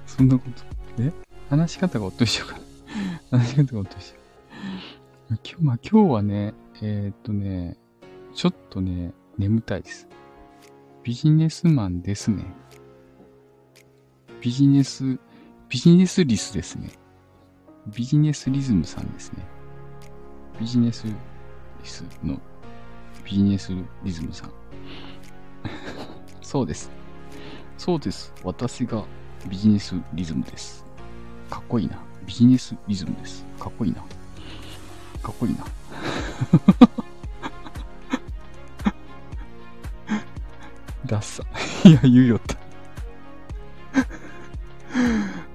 [0.07, 0.63] そんなこと、
[0.99, 1.11] え？
[1.49, 2.59] 話し方がおっとしようか。
[3.31, 4.17] 話し方がおっとしよ
[5.31, 5.37] う。
[5.43, 7.77] 今日、まあ今日はね、えー、っとね、
[8.35, 10.07] ちょっとね、眠たいです。
[11.03, 12.45] ビジネスマンですね。
[14.39, 15.17] ビジネス、
[15.67, 16.91] ビジネスリスですね。
[17.87, 19.43] ビジネスリズムさんですね。
[20.59, 21.13] ビジネスリ
[21.83, 22.39] スの
[23.23, 24.51] ビジネスリズムさん。
[26.43, 26.91] そうです。
[27.79, 28.31] そうです。
[28.43, 29.03] 私が
[29.49, 30.85] ビジネスリズムです。
[31.49, 31.97] かっこいいな。
[32.27, 33.43] ビジネスリズムです。
[33.59, 34.01] かっこいいな。
[35.23, 35.65] かっこいいな。
[41.11, 41.43] ダッサ。
[41.83, 42.55] いや、言うよった。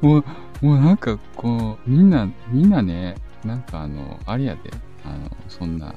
[0.06, 0.24] もう、
[0.60, 4.70] もうなんかこう、みんな、みんなね、なんかあの、あれやで、
[5.02, 5.94] あの、そんな、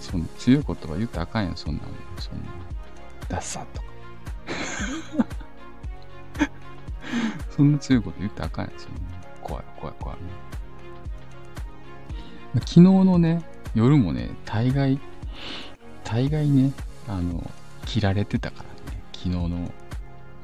[0.00, 1.82] そん強い言葉言ったらあかんやん、そんな、
[2.18, 2.44] そんな、
[3.26, 3.88] ダッサとか。
[7.56, 8.98] そんな強いこと言ったらあかんやん、そんな。
[9.42, 10.18] 怖い、怖い、怖い。
[12.56, 13.42] 昨日のね、
[13.74, 15.00] 夜もね、大概、
[16.04, 16.70] 大概ね、
[17.08, 17.50] あの、
[17.86, 18.73] 切られてたから、
[19.24, 19.72] 昨日の、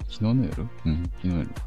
[0.09, 0.67] 昨日の夜？
[0.87, 1.67] うん、昨日の夜か。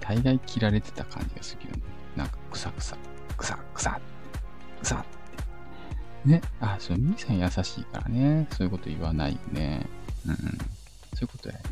[0.00, 1.82] 大概切られてた感じがするよね。
[2.14, 2.98] なんか、くさくさ、
[3.38, 3.98] くさ、くさ、
[4.82, 4.98] くさっ
[6.24, 6.28] て。
[6.28, 6.42] ね。
[6.60, 8.46] あ、そう、ミさん優しいからね。
[8.50, 9.86] そういうこと言わないよね。
[10.26, 10.36] うん。
[10.36, 10.44] そう
[11.22, 11.62] いうことやね。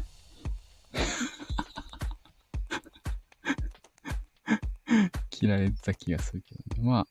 [5.28, 6.88] 切られてた気がするけどね。
[6.88, 7.06] まあ、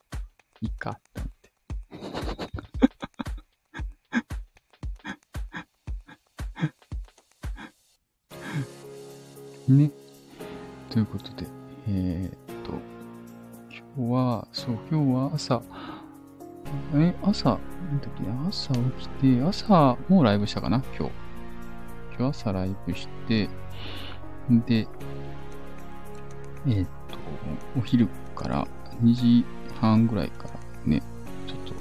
[0.60, 1.30] いいかって思
[9.68, 9.90] ね。
[10.90, 11.46] ということで、
[11.88, 12.72] えー、っと、
[13.96, 15.62] 今日は、そう、今日は朝、
[16.94, 21.14] え、朝、なんだっけ、朝起きて、朝もうライブしたかな今日。
[22.18, 23.48] 今日朝ライブして、
[24.66, 24.86] で、
[26.66, 27.18] えー、っと、
[27.78, 28.68] お昼から
[29.02, 29.44] 2時
[29.80, 30.50] 半ぐらいから
[30.84, 31.02] ね、
[31.46, 31.74] ちょっと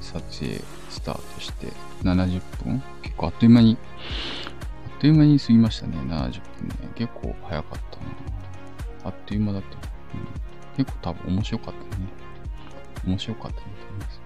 [0.00, 0.60] 撮影
[0.90, 3.76] スタートして70分結構あっという間に、
[4.96, 6.30] っという間に過ぎましたね、70分ね。
[6.94, 8.06] 結構早かったな。
[9.04, 9.68] あっという間だった。
[9.68, 12.06] うん、結構多分面白かったね。
[13.06, 14.20] 面白かったと思います。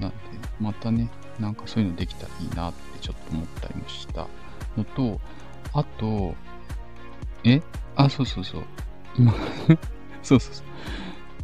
[0.00, 0.16] なんで、
[0.58, 4.26] またね、なんかそういうのできたらいいなってちょっと思ったりもした
[4.76, 5.20] のと、
[5.72, 6.34] あと、
[7.44, 7.62] え？
[7.96, 8.64] あ、そうそうそう。
[9.16, 9.32] 今
[10.22, 10.62] そうそうそ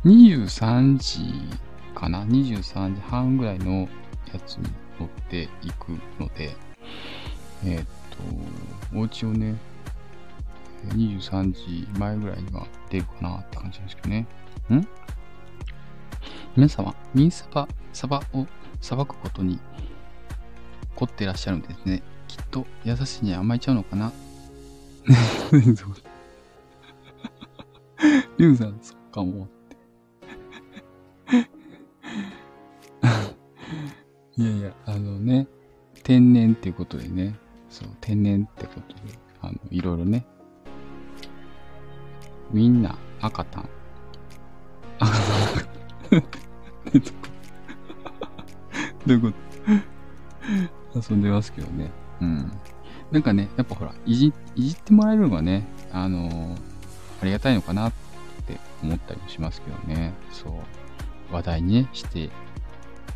[0.04, 0.08] う。
[0.08, 1.56] 23時
[1.94, 3.88] かな ?23 時半ぐらいの
[4.32, 4.68] やつに
[4.98, 6.56] 乗っていくので、
[7.64, 7.86] えー、っ
[8.92, 9.56] と、お家をね、
[10.88, 14.26] 23時前ぐらいには出るかなって感じですけどね。
[14.70, 14.86] ん？
[16.56, 18.46] 皆様、ミンサバ、サバを
[18.80, 19.58] さばくことに
[20.94, 22.02] 凝っていらっしゃるんですね。
[22.28, 24.12] きっと優しいに甘えちゃうのかな。
[28.38, 29.76] リュウさん、そっかもって
[34.42, 35.46] いやいや、あのね、
[36.02, 37.38] 天然っていうことでね、
[37.68, 40.26] そう、天然ってことで、あの、いろいろね、
[42.52, 43.68] みんな赤タン。
[46.10, 46.20] ど
[49.08, 49.32] ういうこ
[50.92, 51.12] と？
[51.12, 51.90] 遊んでますけどね。
[52.20, 52.52] うん。
[53.10, 56.56] なんかね、やっぱほら、いじ、いじってもらえるのがね、あのー、
[57.22, 57.92] ありがたいのかなっ
[58.46, 60.14] て思ったりもしますけどね。
[60.32, 60.52] そう。
[61.34, 62.30] 話題にね、して、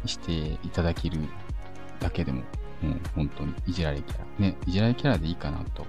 [0.07, 1.21] していただける
[2.01, 2.43] だけでも、
[2.83, 4.25] もう本当にいじられキャラ。
[4.39, 5.87] ね、いじられキャラでいいかなと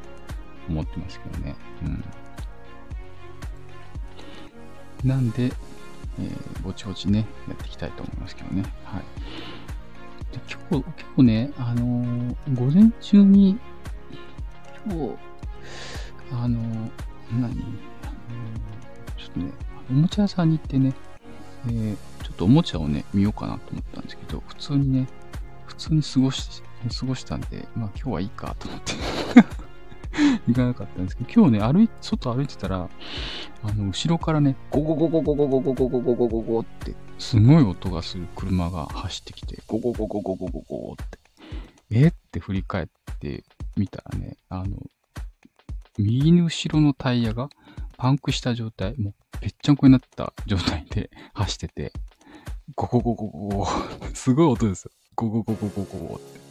[0.67, 1.55] 思ってますけどね。
[5.03, 5.09] うん。
[5.09, 8.63] なんで、えー、ぼちぼちね、やっていきたいと思いますけどね。
[8.83, 9.03] はい。
[10.31, 13.57] で今日、結構ね、あのー、午前中に、
[14.85, 15.17] 今日、
[16.31, 16.91] あのー、
[17.31, 17.51] 何、あのー、
[19.17, 19.51] ちょっとね、
[19.89, 20.93] おもちゃ屋さんに行ってね、
[21.67, 25.07] えー、ちょっとおもちゃをね、見ようかなと思ったんですけど、普通にね、
[25.65, 28.93] 普通に過ごし、過ごしたんで、まあ今日はいいかと思って
[30.47, 32.89] 行かなかったんですけど、今日ね、歩い、外歩いてたら、
[33.63, 41.19] あの、後ろからね、ゴゴゴゴゴゴゴゴゴゴゴゴゴゴって、すごい音がする車が走ってきて、ゴゴゴゴゴゴゴゴって、
[41.91, 42.87] えって振り返っ
[43.19, 43.43] て
[43.77, 44.77] みたらね、あの、
[45.97, 47.49] 右の後ろのタイヤが
[47.97, 51.93] パンクした状態、もうぺっちゃんこになった状態で走ってて、
[52.75, 53.67] ゴゴゴゴゴゴ
[54.13, 54.91] すごい音ですよ。
[55.15, 56.50] ゴゴゴゴゴゴゴって。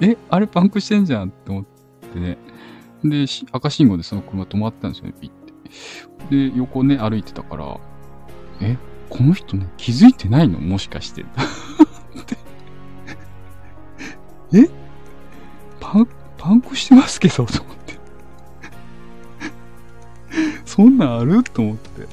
[0.00, 1.64] え、あれパンクしてんじゃんって思っ
[2.12, 2.38] てね。
[3.04, 5.36] で、赤信号でその車止まったんですよね、ピッて。
[6.50, 7.78] で、横ね、歩いてたから、
[8.60, 8.76] え、
[9.08, 10.58] この人ね、気づいてないの？
[10.60, 11.24] もしかして。
[14.52, 14.68] え？
[15.80, 17.98] パン、パンクしてますけど、と思って。
[20.64, 21.42] そんなんある？
[21.42, 22.06] と思って。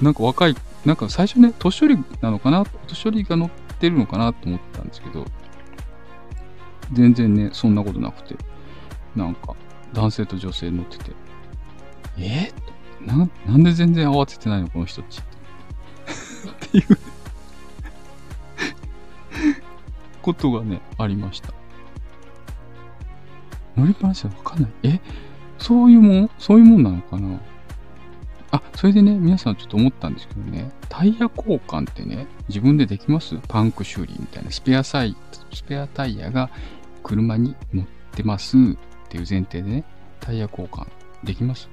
[0.00, 2.64] なんか若い、なんか最初ね、年寄りなのかな？
[2.86, 4.32] 年寄りが乗ってるのかな？
[4.32, 5.26] と思ったんですけど、
[6.94, 8.36] 全然ね、そんなことなくて、
[9.14, 9.54] なんか、
[9.92, 11.12] 男性と女性乗ってて、
[12.18, 12.52] え？
[13.02, 14.70] ー、な、なんで全然慌ててないの？
[14.70, 15.20] この人っち。
[15.20, 15.22] っ
[16.70, 16.84] ていう。
[20.22, 21.52] ことがね、ありました。
[23.76, 24.70] 乗りっぱなしでわかんない。
[24.84, 25.00] え？
[25.58, 26.30] そういうもん？
[26.38, 27.40] そういうもんなのかな？
[28.52, 33.36] あ、それでね、皆さんちょっと思ったんですけどね、タイヤ交換ってね、自分でできます？
[33.48, 34.50] パンク修理みたいな。
[34.50, 35.16] スペアサイ、
[35.52, 36.50] スペアタイヤが
[37.04, 38.60] 車に乗ってますっ
[39.08, 39.84] ていう前提でね、
[40.18, 40.88] タイヤ交換
[41.22, 41.68] できます？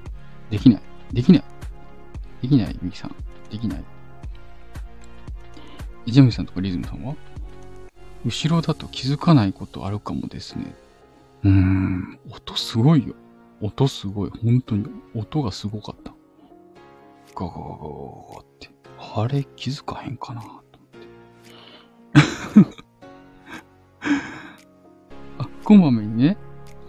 [0.52, 0.82] できない。
[1.12, 1.44] できない。
[2.42, 3.16] できないミキさん。
[3.50, 3.84] できない。
[6.08, 7.16] ジャミさんとかリズムさんは？
[8.26, 10.76] 後ろだと気づかないことあるかもですね。
[11.44, 13.16] うーん、音すごいよ。
[13.62, 14.32] 音すごい。
[14.44, 14.86] 本当に。
[15.16, 16.12] 音がすごかった。
[17.34, 18.70] ガガガガガガって。
[19.16, 20.60] あれ気づかへんかなと思
[22.68, 22.84] って。
[25.64, 26.38] こまめにね。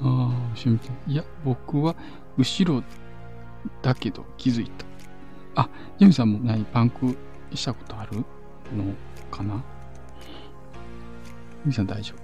[0.00, 0.90] ああ、後ろ見て。
[1.06, 1.94] いや、僕は
[2.36, 2.82] 後ろ
[3.82, 4.70] だけど気づい
[5.54, 5.62] た。
[5.62, 7.16] あ、ジェミさんも何パンク
[7.54, 8.24] したことあるの
[9.30, 9.62] かな？
[11.64, 12.18] みさん大丈夫？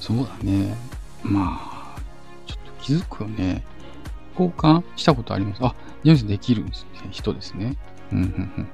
[0.00, 0.76] そうだね。
[1.22, 2.00] まあ、
[2.46, 3.64] ちょっと気づくよね。
[4.32, 7.08] 交換したことありますあ、ジェミさんできるんですね。
[7.10, 7.76] 人ですね。
[8.12, 8.28] うん、うん、う
[8.62, 8.68] ん。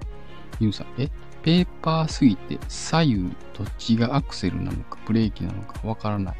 [0.60, 1.10] ユウさん、え？
[1.48, 6.36] ペーパーすぎて左右どっちがアクセルなのかブレーキなのかわからない。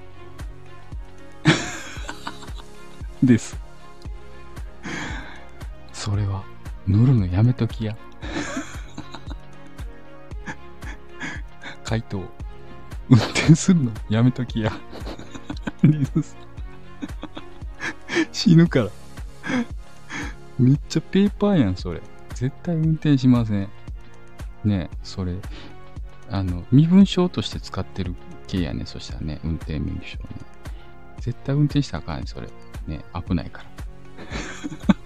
[3.25, 3.59] です。
[5.95, 6.45] それは、
[6.87, 7.97] 塗るのやめときや。
[11.85, 12.23] 回答。
[13.09, 14.71] 運転するのやめときや。
[18.31, 18.91] 死ぬから。
[20.59, 22.03] めっちゃペーパーやん、それ。
[22.35, 23.78] 絶対運転しません。
[24.65, 25.37] ねそれ。
[26.31, 28.15] あの、身分証として使ってる
[28.47, 28.85] 系やね。
[28.87, 30.27] そしたらね、運転免許証ね。
[31.21, 32.49] 絶対運転したらあかんねそれ。
[32.87, 33.69] ね、危ないから。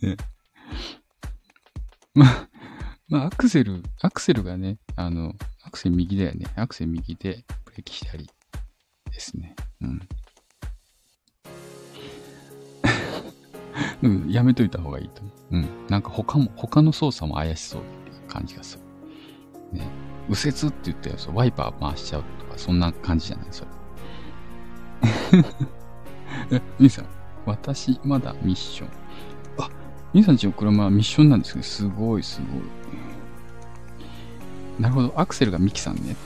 [0.00, 0.16] ね。
[2.14, 2.48] まあ、
[3.08, 6.46] まあ、アクセル、アクセルがね、あの、アクセル右だよね。
[6.56, 9.54] アクセル右でブレーキ左ですね。
[9.80, 10.08] うん。
[14.02, 15.56] うん、やめといた方がいいと思う。
[15.56, 15.68] うん。
[15.88, 18.78] なんか他も、他の操作も怪しそうっていう感じがす
[19.72, 19.78] る。
[19.78, 19.86] ね。
[20.28, 23.70] 右折って言ってそワイパー回しちゃうとか、そんな感じじゃないそれ。
[26.52, 27.06] え、みさん、
[27.46, 28.88] 私、まだミッション。
[29.58, 29.70] あ、
[30.12, 32.62] みさんちの車はミッションなんですけど、すごいすごい。
[34.80, 36.16] なるほど、アクセルがミキさんね。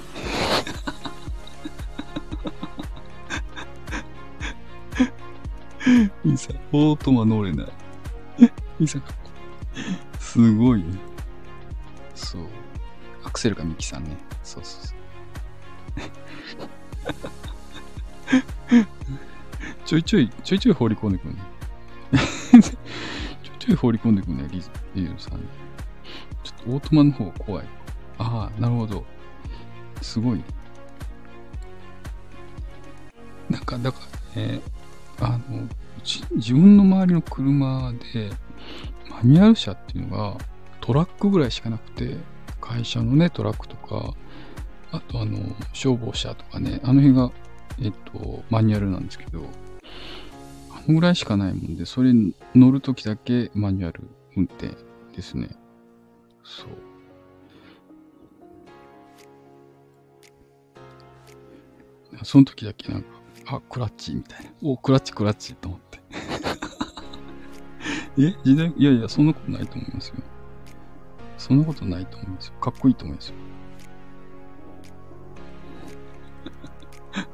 [6.25, 7.67] ミさ、オートマ乗れない。
[8.79, 9.03] ミさん、
[10.19, 10.99] すごいね。
[12.15, 12.43] そう。
[13.25, 14.17] アクセルがミキさんね。
[14.43, 14.99] そうそうそう。
[19.85, 21.41] ちょいちょい、ちょいちょい放り込んでくるね。
[22.63, 25.41] ちょいちょい放り込んでくるね、リズリズさん。
[26.43, 27.67] ちょっとオートマの方が怖い。
[28.19, 29.05] ああ、なるほど。
[30.01, 30.43] すごい。
[33.51, 33.99] なんか、だか
[34.37, 34.61] らね、
[35.23, 35.69] あの、
[36.35, 38.31] 自分の周りの車で、
[39.09, 40.37] マニュアル車っていうのが
[40.81, 42.17] トラックぐらいしかなくて、
[42.61, 44.15] 会社のね、トラックとか、
[44.91, 45.39] あとあの、
[45.73, 47.31] 消防車とかね、あの辺が、
[47.81, 49.45] えっと、マニュアルなんですけど、
[50.71, 52.13] あのぐらいしかないもんで、それ
[52.55, 54.71] 乗るときだけマニュアル運転
[55.15, 55.49] ですね。
[56.45, 56.69] そう。
[62.25, 63.09] その時だけなんか、
[63.47, 64.51] あ、クラッチみたいな。
[64.63, 66.01] お、クラッチクラッチと思って。
[68.19, 70.17] え時代いやいや、そんなことないと思いますよ。
[71.39, 72.55] そんなことないと思いますよ。
[72.61, 73.35] かっこいいと思いますよ。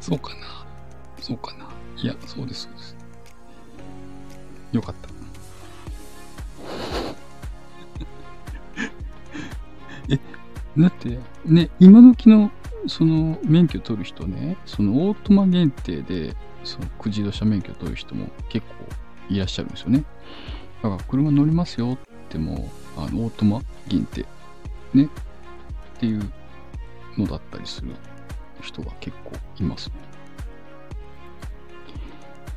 [0.00, 0.66] そうかな
[1.20, 1.68] そうかな
[2.00, 2.96] いや、そうです、そうです。
[4.72, 5.08] よかった。
[10.14, 10.20] え、
[10.80, 12.50] だって、ね、今時の、
[12.88, 16.34] その、免許取る人ね、そのオートマ限定で、
[16.64, 18.74] その、くじ土車免許取る人も結構
[19.28, 20.04] いらっしゃるんですよね。
[20.82, 24.24] だから車乗りますよっても、あの、オートマ限定、
[24.94, 25.08] ね、っ
[25.98, 26.32] ていう
[27.16, 27.92] のだったりする
[28.62, 29.94] 人が結構いますね。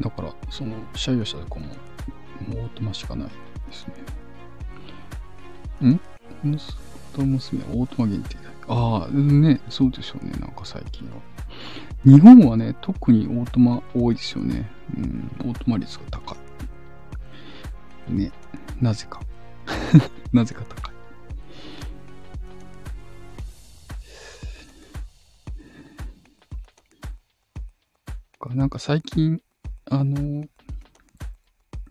[0.02, 1.74] だから、その、車用車とかも、も
[2.56, 3.34] うオートマしかないで
[3.74, 3.88] す
[5.82, 5.90] ね。
[5.90, 6.00] ん
[6.44, 6.74] 息子
[7.14, 8.51] と娘オートマ限定だ。
[8.68, 11.18] ああ、ね、そうでしょうね、なんか最近は。
[12.06, 14.70] 日本はね、特にオートマ多いですよね。
[14.98, 16.36] うん、オートマ率が高
[18.10, 18.14] い。
[18.14, 18.32] ね。
[18.82, 19.22] なぜか。
[20.34, 20.92] なぜか高い。
[28.56, 29.42] なんか最近、
[29.86, 30.46] あの、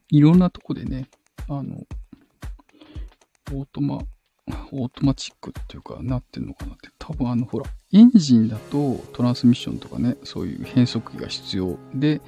[0.09, 1.09] いろんなとこでね、
[1.49, 1.77] あの、
[3.53, 4.01] オートマ、
[4.73, 6.89] オートマチックっていうか、なってんのかなって。
[6.99, 12.21] 多分あの、ほら、エンジンだとトランスミッションとかね、そういう変速機が必要で、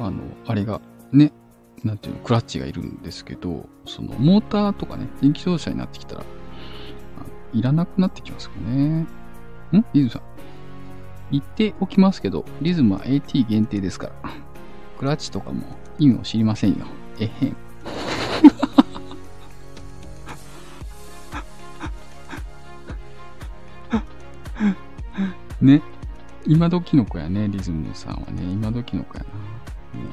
[0.00, 0.80] あの、あれが
[1.12, 1.32] ね、
[1.84, 6.24] なんていうの、クラッチがいるんですけど、そのモーターとかね、電気自動車になってきたら、
[7.52, 9.00] いらなくなってきますよね。
[9.00, 9.06] ん？
[9.92, 10.22] リズムさん。
[11.30, 14.30] 言っておきますけど、リズムは AT 限定ですから。
[14.98, 15.62] クラッチとかも
[15.98, 16.86] 意味を知りませんよ。
[17.18, 17.56] えへん。
[25.62, 25.82] ね。
[26.46, 28.42] 今時の子やね、リズムさんはね。
[28.42, 29.30] 今時の子やな。
[30.00, 30.06] ね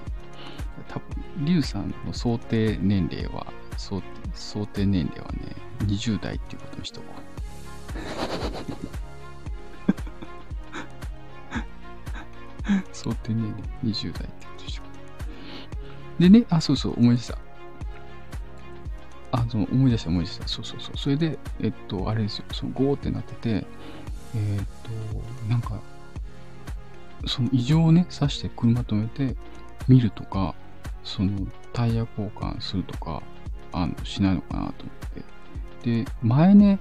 [0.88, 3.48] 多分、リュウさんの想定年齢は、
[3.78, 4.02] 想
[4.34, 7.20] 想定年齢はね、20代っていうことにしとこう。
[12.94, 14.84] 想定年齢20代ってことでしょ
[16.20, 16.22] う。
[16.22, 17.38] でね、あ、そうそう、思い出した。
[19.32, 20.48] あ、その思い出した思い出した。
[20.48, 20.98] そうそうそう。
[20.98, 23.68] それで、えっと、あれですよ、そのゴーってなってて、
[24.36, 24.90] えっと、
[25.50, 25.80] なんか、
[27.26, 29.36] その異常をね、刺して車止めて
[29.88, 30.54] 見るとか、
[31.04, 33.22] そのタイヤ交換するとか
[33.72, 35.22] あのしないのかなと思っ
[35.82, 36.04] て。
[36.04, 36.80] で前ね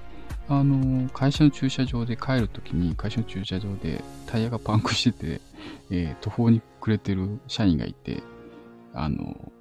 [0.49, 5.41] あの会社の駐車場で帰るときに会社の駐車場でタイヤがパンクしてて、
[5.91, 8.23] えー、途方に暮れてる社員がいて
[8.95, 9.53] あの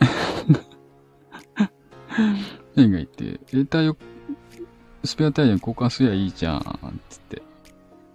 [2.74, 3.94] 社員がいて、え、タイヤ、
[5.04, 7.42] スペアタイヤに交換すりゃいいじゃん、つって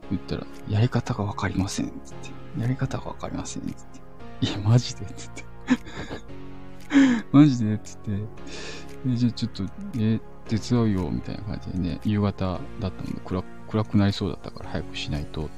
[0.09, 2.61] 言ったら、やり方がわかりません、つって。
[2.61, 3.85] やり方がわかりません、つっ
[4.39, 4.45] て。
[4.45, 5.43] いや、マジで、つって。
[7.31, 8.11] マジで、つって。
[9.07, 9.63] え、じゃあちょっと、
[9.97, 15.49] え、手伝うよ、みたいな感じでね、夕方だったので暗暗くなりそうだったから早くしないと、と思っ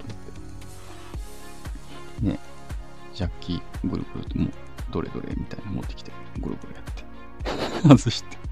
[2.21, 2.27] て。
[2.29, 2.39] ね、
[3.13, 4.51] ジャッキぐるぐるともう、
[4.91, 6.83] どれどれみたいな持ってきて、ぐるぐるやっ
[7.83, 7.87] て。
[7.97, 8.46] 外して。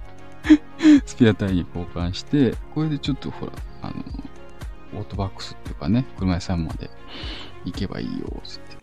[1.05, 3.93] スペアタイに交換して、これでちょっとほら、あの、
[4.99, 6.89] オートバックスっていうかね、車屋さんまで
[7.65, 8.75] 行けばいいよ、つって。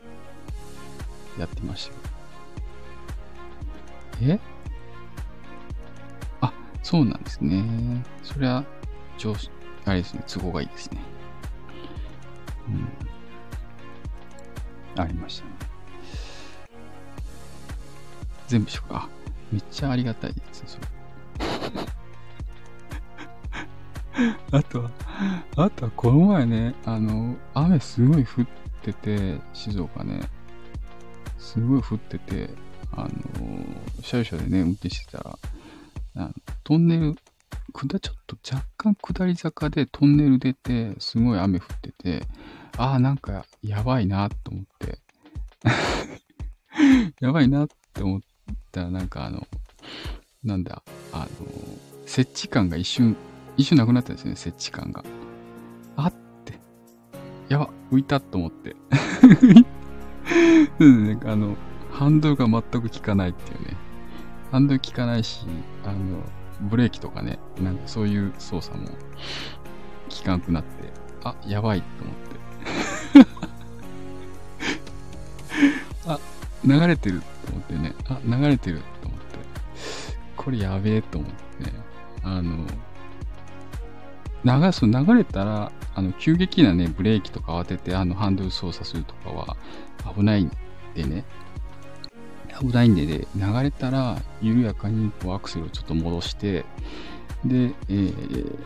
[1.41, 1.91] やってまし
[4.21, 4.35] たよ。
[4.35, 4.41] え？
[6.41, 6.53] あ、
[6.83, 8.05] そうなんですね。
[8.23, 8.65] それは、
[9.17, 9.51] 上司、
[9.85, 10.99] あれですね、都合がいいですね。
[12.69, 12.73] う
[14.99, 15.03] ん。
[15.03, 15.53] ありましたね。
[18.49, 19.09] 全部しようか、
[19.51, 20.87] めっちゃありがたいですそれ。
[24.53, 24.91] あとは、
[25.57, 28.47] あとはこの前ね、あの、雨すごい降っ
[28.83, 30.21] てて、静岡ね、
[31.39, 32.51] すごい降ってて、
[32.93, 33.11] あの、
[34.03, 35.39] 車用車でね、運転してたら、
[36.15, 37.17] あのトンネル、
[37.73, 42.27] 下、ちょっと若干下り坂でトンネル出て、すごい雨降ってて、
[42.77, 44.99] ああ、なんかやばいなと思って、
[47.21, 48.21] やばいなって思っ
[48.71, 49.47] たら、なんかあの、
[50.45, 50.83] なんだ、
[51.13, 51.29] あの、
[52.07, 53.17] 設置感が一瞬、
[53.57, 55.05] 一瞬なくなったんですね、設置感が。
[55.97, 56.13] あっ
[56.45, 56.59] て。
[57.49, 58.77] やば、浮いたと思って。
[60.79, 61.57] そうんね、あの、
[61.91, 63.77] ハンドルが全く効かないっていうね。
[64.51, 65.47] ハンドル効かないし、
[65.85, 66.23] あの、
[66.69, 68.95] ブレーキとかね、なんかそういう操作も効
[70.25, 70.93] かなくなって、
[71.25, 72.33] あ、やばいと思って。
[76.07, 76.19] あ、
[76.65, 79.39] 流れてると思ってね、あ、流れてると思って、
[80.37, 81.73] これやべえと思って、ね、
[82.23, 82.67] あの、
[84.45, 89.57] 流す、流れたら、あの、急激なね、ブレーキとか当てて、あの、ハンドル操作するとかは
[90.15, 90.51] 危ないん
[90.95, 91.25] でね、
[92.61, 96.65] 危ないんでね、流れたら、緩やかにこうアクセルをちょっと戻して、
[97.45, 98.59] で、えー、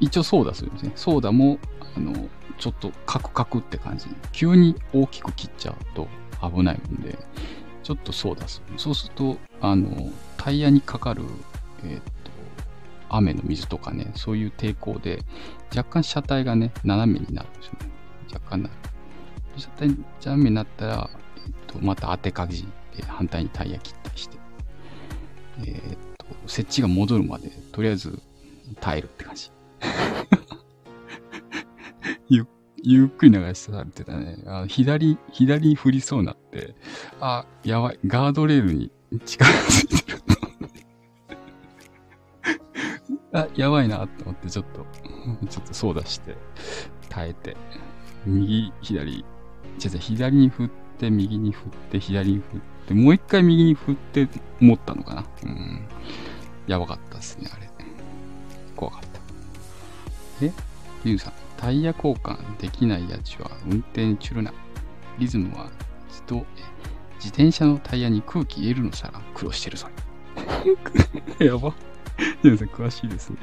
[0.00, 0.92] 一応ソーダするんですね。
[0.96, 1.58] ソーダも、
[1.96, 4.06] あの、ちょっとカクカクって感じ。
[4.32, 6.08] 急に大きく切っちゃうと
[6.42, 7.18] 危ないんで、
[7.82, 8.78] ちょっとソーダする。
[8.78, 11.22] そうすると、あの、タイヤにかかる、
[11.84, 12.29] えー、っと、
[13.10, 15.20] 雨の水とかね、そういう抵抗で、
[15.74, 17.90] 若干車体がね、斜めになるんですよね。
[18.32, 18.74] 若干なる。
[19.56, 19.88] 車体
[20.24, 21.10] 斜めになったら、
[21.46, 24.36] えっと、また当てかじで反対にタイヤ切ったりして、
[25.58, 28.20] えー、っと、設置が戻るまで、とりあえず
[28.80, 29.50] 耐えるって感じ。
[32.28, 32.46] ゆ
[32.82, 34.38] ゆっくり流しされてたね。
[34.46, 36.74] あ左、左に振りそうになって、
[37.20, 38.90] あ、やばい、ガードレールに
[39.26, 40.09] 力ついてる
[43.32, 44.86] あ、やばいなと思って、ちょっと、
[45.48, 46.36] ちょっとそう出して、
[47.08, 47.56] 耐えて、
[48.26, 49.22] 右、左、違う
[49.82, 54.28] 違う、左に振って、右に振って、左に振って、もう一回右に振って
[54.58, 55.24] 持ったのかな。
[55.44, 55.80] うん。
[56.66, 57.70] やばかったですね、あれ。
[58.76, 59.20] 怖かった。
[60.44, 60.52] え？
[61.04, 64.52] リュウさん、タイヤ交換できないやつは運転中るな。
[65.18, 65.70] リズムは
[66.08, 66.46] 自動、
[67.16, 69.88] 自転車のタイヤに空気入れるのさら苦労してるぞ。
[71.38, 71.74] やば。
[72.42, 73.38] リュウさん詳しいですね。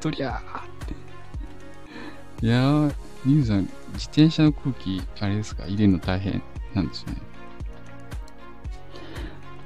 [0.00, 0.62] とりゃーっ
[2.40, 2.46] て。
[2.46, 2.94] いやー、
[3.26, 3.62] リュウさん、
[3.92, 6.42] 自転車の空気、あれですか、入れるの大変
[6.74, 7.14] なんですね。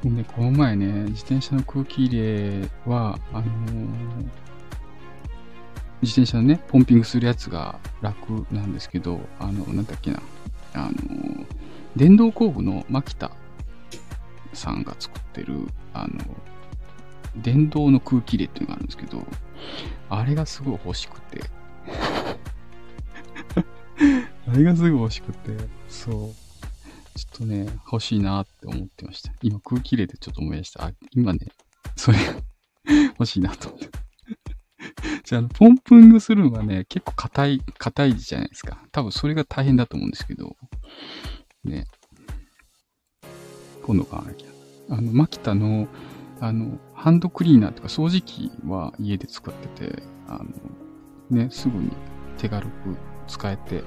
[0.04, 3.46] で、この前ね、自転車の空気入れは、あのー、
[6.02, 10.20] 自転車のね、ポンピングするやつが楽なんですけど、あの、なんだっけな、
[10.74, 11.46] あのー、
[11.96, 13.30] 電動工具の牧田
[14.52, 16.12] さんが作ってる、あの、
[17.42, 19.26] 電動の空気入れっていうのがあるんですけど、
[20.08, 21.42] あれがすごい欲しくて。
[24.48, 25.56] あれがすごい欲しくて、
[25.88, 26.12] そう。
[27.18, 29.32] ちょっとね、欲しいなって思ってました。
[29.42, 30.84] 今空気入れてちょっと思い出した。
[30.84, 31.48] あ、今ね、
[31.96, 32.18] それ
[33.18, 33.88] 欲しいなと思って。
[35.24, 38.84] じゃあ、ポンプングするのがね、結構硬い、硬いじゃないですか。
[38.92, 40.56] 多分それが大変だと思うんですけど、
[41.64, 41.86] ね。
[43.82, 44.48] 今度買わなきゃ。
[44.90, 45.88] あの、マキタの、
[46.40, 50.46] あの、ハンドクリーナーとか掃除機は家で使ってて、あの、
[51.30, 51.90] ね、すぐに
[52.38, 52.70] 手軽く
[53.26, 53.82] 使えて、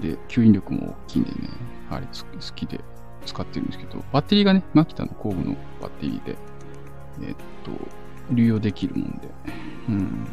[0.00, 1.48] で、吸引力も大きいんでね、
[1.90, 2.12] あれ好
[2.54, 2.80] きで
[3.26, 6.36] 使ってるんですけど、バッテリーがね、マキタの工具のバッテリーで、
[7.22, 7.70] えっと、
[8.32, 9.28] 流用できるもんで、
[9.88, 10.26] うん。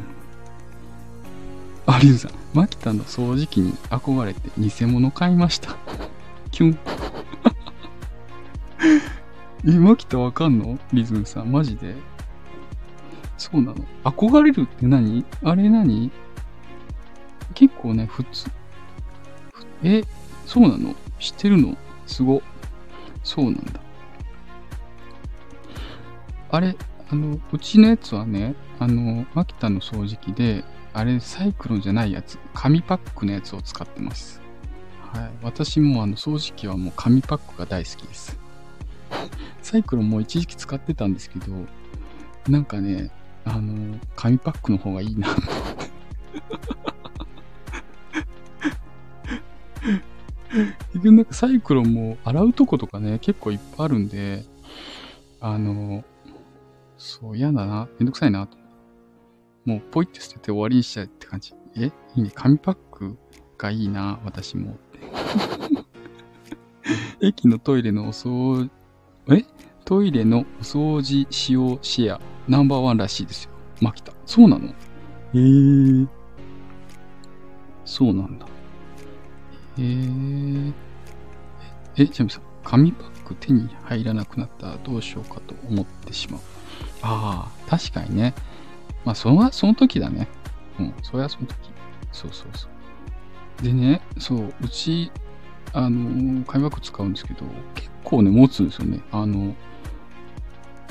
[1.86, 5.76] あ、リュウさん、マキタの掃除機に憧れて偽物買いました。
[6.50, 6.78] キュン。
[9.64, 10.78] え、マキタわかんの？
[10.92, 11.94] リズムさん、マジで？
[13.38, 13.84] そうなの？
[14.04, 15.24] 憧れるって何？
[15.44, 16.10] あれ何？
[17.54, 18.50] 結構ね、普通。
[19.84, 20.02] え、
[20.46, 20.94] そうなの？
[21.20, 21.76] 知ってるの？
[22.06, 22.42] すご。
[23.22, 23.80] そうなんだ。
[26.50, 26.76] あれ、
[27.08, 34.42] あの、うちのやつはね、あの、マキタの掃除機で、あれ、サイクロンじゃないやつ、紙パックのやつを使ってます。
[35.12, 35.30] はい。
[35.42, 38.41] 私もあの、掃除機はもう紙パックが大好きです。
[39.62, 41.46] サイクロンも一時期使ってたんですけど、
[42.48, 43.10] なんかね、
[43.44, 45.28] あの、紙パックの方がいいな
[50.52, 54.44] 結局なんかサイクロンも洗うとことかね、結構いっぱいあるんで、
[55.40, 56.04] あの、
[56.98, 57.88] そう、嫌だな。
[57.98, 58.48] めんどくさいな。
[59.64, 61.54] もうポイって捨てて終わりにしちゃうって感じ。
[61.76, 61.86] え？
[61.86, 62.30] いいね。
[62.34, 63.16] 紙パック
[63.58, 64.76] がいいな、私も。
[67.20, 68.70] 駅のトイレのお掃除、
[69.30, 69.44] え？
[69.84, 73.50] トイレのお掃除使用シェアナンバーワンらしいですよ。
[73.80, 74.12] マキタ。
[74.26, 74.68] そうなの？
[74.68, 74.72] へ
[75.34, 76.08] えー。
[77.84, 78.46] そうなんだ。
[79.78, 79.82] へ
[81.98, 82.04] え。
[82.04, 86.40] え、ちなみにさ、紙パッく手に入らなくなったらどうしようかと思ってしまう。
[87.02, 88.34] ああ、確かにね。
[89.04, 90.28] まあ、それはその時だね。
[90.78, 91.56] うん、それはその時。
[92.12, 92.68] そうそうそ
[93.60, 93.64] う。
[93.64, 95.10] でね、そう、うち、
[95.72, 97.44] あの、紙パック使うんですけど、
[97.74, 99.00] 結構ね、持つんですよね。
[99.10, 99.54] あの、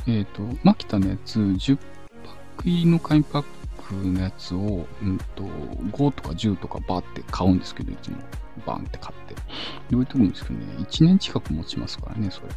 [0.08, 1.84] えっ、ー、と、マキタのやつ、10パ
[2.32, 3.46] ック入りの紙パッ
[3.88, 8.18] クのやつを、うんと、5とか10とかバーって買うんですけど、いつも。
[8.66, 9.36] バンって買って。
[9.36, 12.48] で、置いとくんですけどね、1年近く持ちますからね、それ。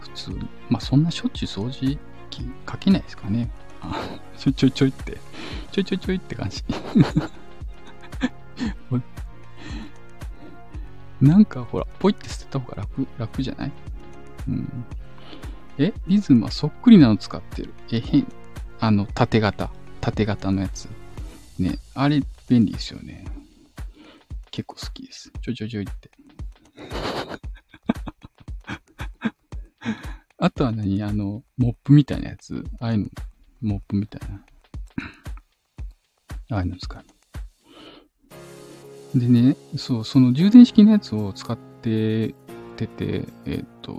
[0.00, 0.48] 普通に。
[0.70, 1.98] まあ、そんなしょっちゅう掃除
[2.30, 3.50] 機かけないですかね。
[3.82, 3.94] あ
[4.36, 5.18] ちょいちょいちょいって、
[5.72, 6.64] ちょいちょいちょいって感じ。
[11.20, 13.72] なんかほら、ポイって捨てた方が楽、楽じゃない？
[14.48, 14.84] うん。
[15.78, 17.72] えリズムはそっくりなの使ってる。
[17.92, 18.26] え、変。
[18.80, 19.70] あの、縦型。
[20.00, 20.88] 縦型のやつ。
[21.58, 21.78] ね。
[21.94, 23.26] あれ、便利ですよね。
[24.50, 25.30] 結構好きです。
[25.42, 26.10] ちょちょちょいって。
[30.38, 31.02] あとは何？
[31.02, 32.64] あの、モップみたいなやつ。
[32.80, 33.08] ああいうの、
[33.60, 34.42] モップみたいな。
[36.52, 37.04] ああいうの使う。
[39.14, 42.34] でね、そう、その充電式のやつを使って
[42.80, 43.94] てて、えっ、ー、と、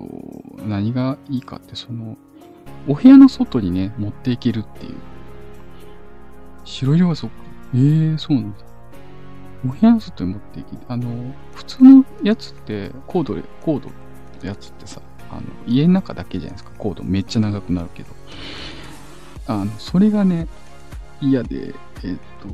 [0.66, 2.18] 何がいいかって、その、
[2.88, 4.96] お部屋の外にね、持っていけるっていう。
[6.64, 7.36] 白色はそっか。
[7.76, 8.58] ええー、そうなんだ。
[9.66, 13.94] お部屋の外に持っていき、あの、普通のやつって、コード、コードの
[14.44, 16.72] やつってさ、あの、家の中だけじゃないですか。
[16.78, 18.10] コードめっちゃ長くなるけど。
[19.48, 20.48] あの、それがね、
[21.22, 22.48] 嫌で、えっ、と、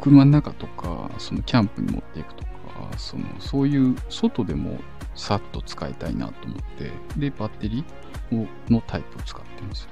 [0.00, 2.50] 車の中とか、そのキャンプに持っていくとか、
[2.96, 4.78] その、そういう外でも
[5.14, 9.88] さっと使いたいなと思って、で、バッテリーをのタイプを使ってます。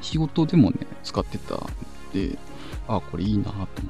[0.00, 1.58] 仕事でもね、使ってたん
[2.12, 2.38] で、
[2.88, 3.82] あ、これいいなと思って、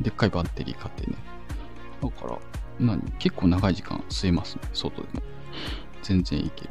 [0.00, 1.16] でっかいバッテリー買ってね。
[2.02, 2.38] だから、
[2.78, 5.22] 何結構長い時間吸えますね、外でも。
[6.02, 6.70] 全然いける。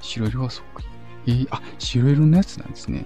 [0.00, 0.88] 白色はそっくり。
[1.26, 3.04] えー、あ、白色のやつなんですね。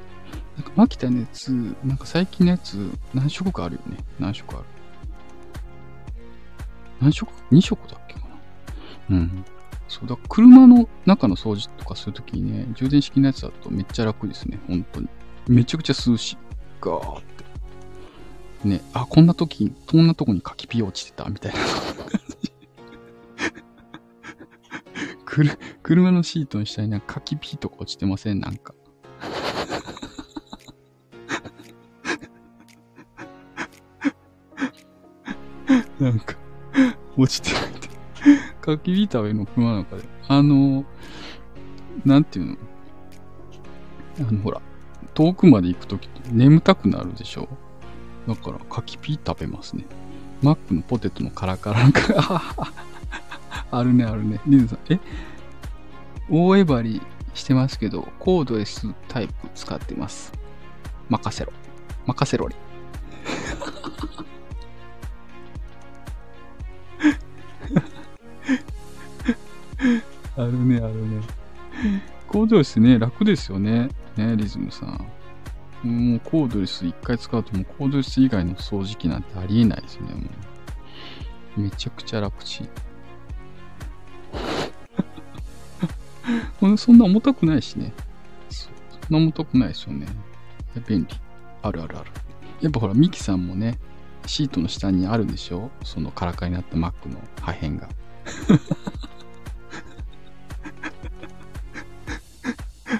[0.56, 1.50] なんか、マキタのやつ、
[1.84, 3.98] なんか最近のやつ、何色かあるよね。
[4.18, 4.64] 何色ある。
[7.00, 8.20] 何色 ?2 色だっけか
[9.10, 9.16] な？
[9.16, 9.44] うん。
[9.88, 14.58] そうだ、車の中の掃除とかするときにね、充電式のやつだとめっちゃ楽ですね。
[14.66, 15.08] 本当に。
[15.46, 16.38] めちゃくちゃ涼しい。
[16.80, 17.22] ガーっ
[18.62, 18.68] て。
[18.68, 21.58] ね、あ、こんな時、こんなとこに柿ピー落ちてた、みたいな。
[25.82, 28.40] 車のシートの下になんか柿ピーとか落ちてません？
[28.40, 28.74] なんか。
[36.00, 36.36] なんか、
[37.16, 37.90] 落ちてるみたい。
[38.76, 40.04] 焚き火食べの熊の中で。
[40.28, 40.84] あの、
[42.04, 42.56] なんていうの？
[44.28, 44.60] あの、ほら、
[45.14, 47.48] 遠くまで行くときって眠たくなるでしょ？
[48.28, 49.84] だから、柿ピー食べますね。
[50.42, 52.42] マックのポテトのカラカラなんか、
[53.70, 54.40] あるね、あるね。
[54.46, 55.00] リズさん、え？
[56.28, 57.00] 大えばり
[57.34, 60.32] してますけど、コードレスタイプ使ってます。
[61.08, 61.52] 任せろ。
[62.06, 62.56] 任せろり。
[70.36, 71.22] あるね、あるね。
[72.28, 73.88] コードレスね、楽ですよね。
[74.16, 75.06] ね、リズムさん。
[75.82, 80.12] もうコードレス一回使うともうコードレス以外の掃除機なんてありえないですね。
[80.14, 80.20] も
[81.58, 82.68] うめちゃくちゃ楽ちん。
[86.76, 87.92] そんな重たくないしね。
[88.50, 88.72] そん
[89.10, 90.06] な重たくないですよね。
[90.86, 91.08] 便利。
[91.62, 92.10] あるあるある。
[92.60, 93.78] やっぱほら、ミキさんもね、
[94.26, 95.70] シートの下にあるでしょ？
[95.84, 97.88] そのカラカラになった Mac の破片が。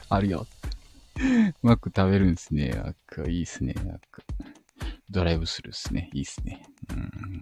[0.09, 0.47] あるよ。
[1.63, 2.73] マック食べるんですね。
[2.77, 3.31] アック。
[3.31, 3.75] いいっすね。
[3.77, 4.23] アック。
[5.11, 6.11] ドライブするっすね。
[6.13, 6.63] いいっすね。
[6.91, 7.41] うん。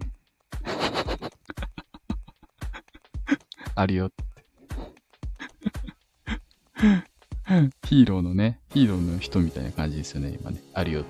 [3.75, 4.23] あるよって。
[7.87, 10.61] ヒーローのね、ヒーローの人みたいな感じですよね、今ね。
[10.73, 11.09] あるよって。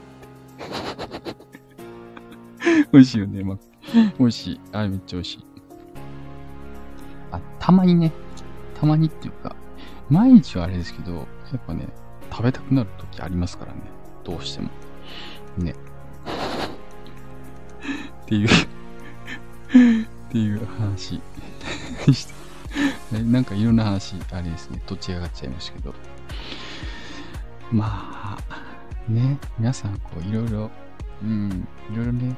[2.91, 3.63] 美味しいよね、マック。
[4.19, 4.61] 美味しい。
[4.73, 5.45] あれめっちゃ美味しい。
[7.31, 8.11] あ、たまにね、
[8.79, 9.55] たまにっていうか、
[10.09, 11.87] 毎日はあれですけど、やっぱね、
[12.31, 13.81] 食べたくなる時ありますからね。
[14.23, 14.69] どうしても。
[15.57, 15.73] ね。
[18.23, 21.21] っていうっていう話
[22.05, 22.35] でした。
[23.23, 25.93] なんかいろんな話、あれですね、どっち上がっちゃいましたけど。
[27.71, 28.37] まあ、
[29.07, 30.71] ね、皆さん、こう、いろいろ、
[31.23, 32.35] うん、いろいろね、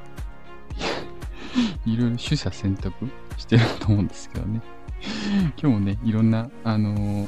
[1.85, 2.93] いろいろ取捨選択
[3.37, 4.61] してると思うんですけどね。
[5.61, 7.27] 今日もね、いろんな、あのー、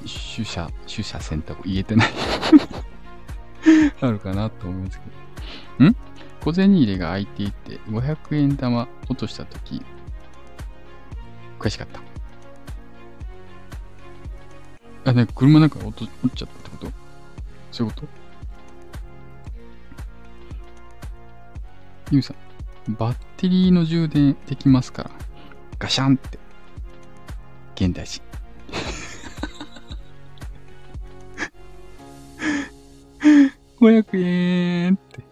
[0.00, 2.08] 取捨、取捨選択言えてない
[4.00, 5.04] あるかなと思いますけ
[5.84, 5.90] ど。
[5.90, 5.96] ん？
[6.40, 9.82] 小銭入れが開いていて、500円玉落としたとき、
[11.58, 11.88] 悔しかっ
[15.04, 15.10] た。
[15.10, 16.92] あ、ね、車なんか落ちちゃったってこと？
[17.72, 18.08] そういうこと？
[22.10, 22.34] ゆうさ
[22.88, 25.10] ん、バッテリーの充電できますから、
[25.78, 26.38] ガシャンって。
[27.76, 28.29] 現代人。
[33.80, 35.24] 500円って。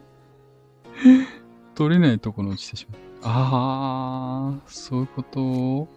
[1.75, 3.01] 取れないところ落ちてしまう。
[3.23, 5.89] ああ、そういうこと？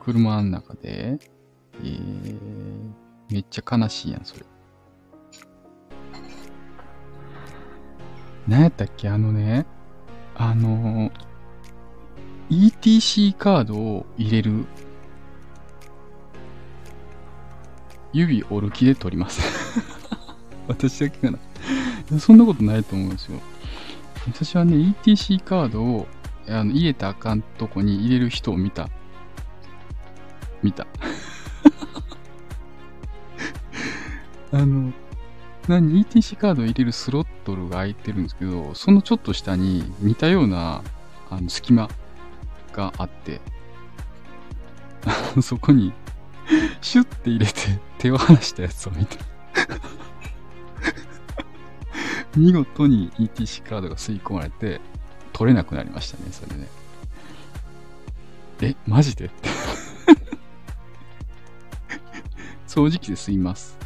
[0.00, 1.18] 車の中で？
[1.82, 2.38] えー、
[3.30, 4.46] めっちゃ悲しいやん、それ。
[8.46, 9.66] 何やったっけあのね、
[10.34, 11.10] あの、
[12.50, 14.66] ETC カードを入れる
[18.12, 19.40] 指折る気で取ります
[20.68, 21.38] 私だけか
[22.10, 23.40] なそんなことないと思うんですよ。
[24.26, 26.06] 私はね、ETC カードを
[26.48, 28.88] あの入れたあかんとこに入れる人を見た。
[30.62, 30.86] 見た。
[34.52, 34.92] あの、
[35.68, 40.82] 何 ?ETC カードを入れるスロットルが空いてるんですけど、そのちょっと下に似たような
[41.30, 41.88] あの隙間
[42.72, 43.40] があって、
[45.42, 45.92] そこに
[46.80, 47.52] シュッて入れて
[47.98, 49.18] 手を離したやつを見て
[52.36, 54.80] 見事に ETC カードが吸い込まれて、
[55.32, 56.68] 取れなくなりましたね、それね。
[58.62, 59.30] え、マジで？
[62.66, 63.76] 掃除機で吸います。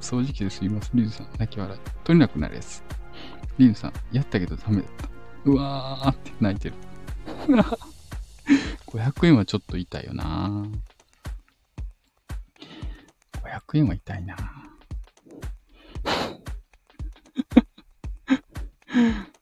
[0.00, 0.90] 掃除機で吸います。
[0.94, 1.80] リュウさん、泣き笑い。
[2.04, 2.82] 取れなくなるやつ。
[3.58, 5.08] リュウさん、やったけどダメだった。
[5.46, 6.74] うわーって泣いてる。
[8.86, 10.66] 500円はちょっと痛いよな
[13.42, 14.36] 500円は痛いな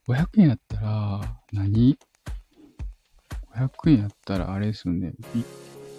[0.09, 1.21] 500円やったら
[1.53, 1.99] 何、
[3.55, 5.13] 500円やったらあれですよね。
[5.35, 5.45] ビ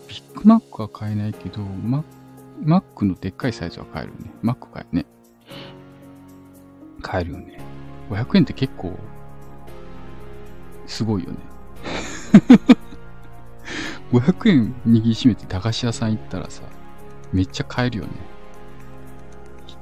[0.08, 2.04] ビッグマックは買えないけど、マ
[2.64, 4.32] マックのでっかいサイズは買えるね。
[4.42, 5.06] マック買えね。
[7.02, 7.60] 買えるよね。
[8.10, 8.98] 500円って結構、
[10.88, 11.38] すごいよね。
[14.12, 16.64] 500円握りしめて駄菓子屋さん行ったらさ、
[17.32, 18.12] めっちゃ買えるよね。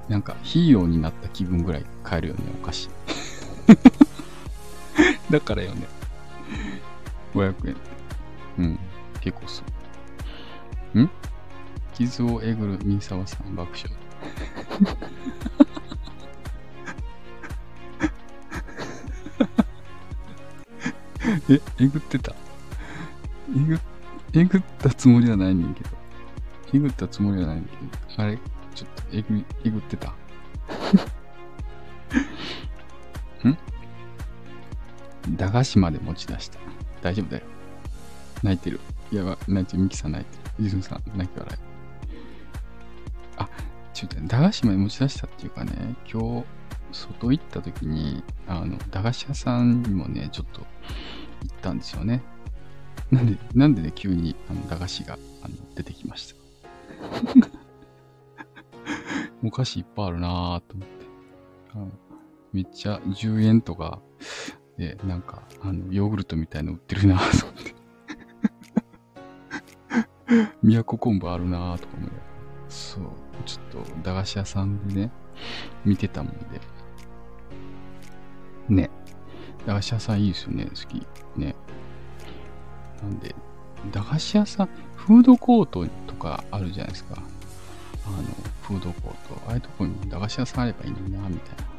[0.09, 2.89] なんかヒーローになった気分ぐらい買えるよね、お菓子。
[5.31, 5.87] だからよね。
[7.33, 7.75] 500円。
[8.59, 8.79] うん。
[9.21, 9.63] 結構そ
[10.93, 11.01] う。
[11.01, 11.09] ん？
[11.93, 13.89] 傷をえぐる三沢さん爆笑。
[21.49, 22.33] え、えぐってた？
[23.55, 23.79] えぐ、
[24.33, 25.89] えぐったつもりはないねんけど。
[26.73, 27.71] えぐったつもりはないねんけ
[28.17, 28.23] ど。
[28.23, 28.37] あれ、
[28.75, 30.11] ちょっとえぐ、えぐってた？
[33.47, 33.57] ん？
[35.31, 36.59] 駄菓子まで持ち出した。
[37.01, 37.43] 大丈夫だよ。
[38.43, 38.79] 泣いてる。
[39.11, 39.83] やば、泣いてる。
[39.83, 40.41] ミキさん泣いてる。
[40.59, 41.59] リズムさん泣き笑い。
[43.37, 43.49] あ、
[43.93, 46.45] ちょっと駄菓子まで持ち出したっていうかね、今日、
[46.91, 50.65] 外行った時に、あの、駄菓子屋さんにもね、ちょっと行
[51.53, 52.21] ったんですよね。
[53.11, 56.35] なんで、なんでね、急にあの駄菓子があの出てきました。
[59.43, 61.01] お菓子いっぱいあるなぁと思って。
[62.53, 63.99] めっちゃ10円とか、
[64.81, 67.75] で、なんか、あの、ヨーグルトみたいの売ってるなぁと思って。
[70.63, 72.23] 宮古昆布あるなぁとか思いながら。
[72.67, 73.03] そう、
[73.45, 75.11] ちょっと駄菓子屋さんでね、
[75.85, 76.59] 見てたもんで。
[78.69, 78.89] ね。
[79.67, 81.05] 駄菓子屋さんいいですよね、好き。
[81.37, 81.55] ね。
[83.03, 83.35] なんで、
[83.91, 87.21] 駄菓子屋さん、フードコートとかあるじゃないですか。
[88.07, 88.23] あの、
[88.63, 89.41] フードコート。
[89.47, 91.69] ああいうとこに駄菓子屋さんあればいいのにな、みたいなこ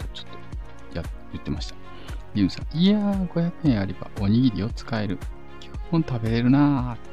[0.00, 1.87] とちょっとや、言ってました。
[2.34, 5.18] ユンさん、いやー、500円あればおにぎりを使える。
[5.60, 7.08] 基本食べれるなーって。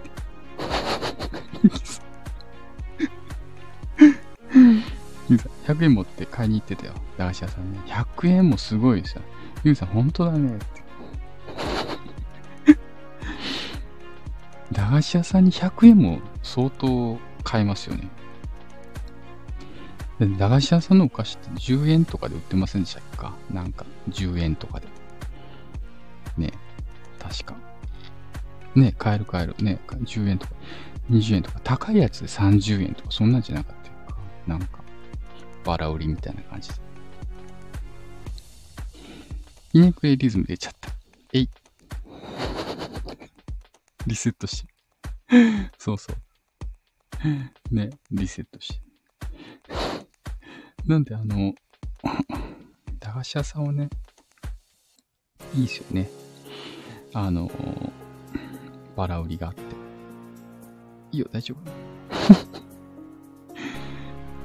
[5.29, 6.93] ユンさん、100円持って買いに行ってたよ。
[7.17, 7.79] 駄菓子屋さんね。
[7.87, 9.21] 100円もすごいですよ。
[9.63, 10.65] ユンさん、本当だねって。
[14.71, 18.09] 駄菓子屋さんに100円も相当買えますよね。
[20.19, 23.33] 駄菓子屋さんのお菓子って10円とかで売ってませんでしたっけか？
[23.51, 24.87] なんか10円とかで。
[26.37, 26.51] ね
[27.19, 27.55] 確か。
[28.75, 29.55] ね買える買える。
[29.59, 30.53] ね10円とか
[31.09, 31.59] 20円とか。
[31.63, 34.19] 高いやつで30円とか、そんなんじゃなかったか。
[34.47, 34.83] なんか、
[35.63, 36.75] バラ売りみたいな感じで。
[39.71, 40.89] ひねくれリズム出ちゃった。
[41.33, 41.49] えい。
[44.07, 44.73] リセットして。
[45.77, 46.15] そうそう。
[47.73, 48.81] ね、リセットして。
[50.85, 51.53] なんであの、
[52.99, 53.89] 駄菓子屋さんはね、
[55.55, 56.09] いいですよね。
[57.15, 57.49] あの、
[58.97, 59.61] バラ売りがあって。
[61.13, 61.71] いいよ、大丈夫。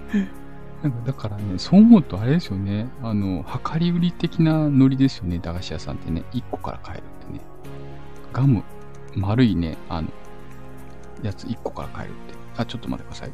[0.80, 2.88] なんかだからね、そう思うとあれですよね。
[3.02, 6.22] あの、量り売り的なノリですよね、駄菓子屋さんってね。
[6.32, 7.40] 1個から買えるってね。
[8.32, 8.62] ガム、
[9.16, 10.08] 丸いね、あの、
[11.24, 12.34] やつ1個から買えるって。
[12.56, 13.32] あ、ちょっと待ってください。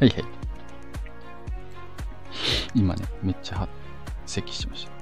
[0.00, 0.31] はいはい。
[3.22, 3.68] めっちゃ
[4.26, 4.92] 咳しました。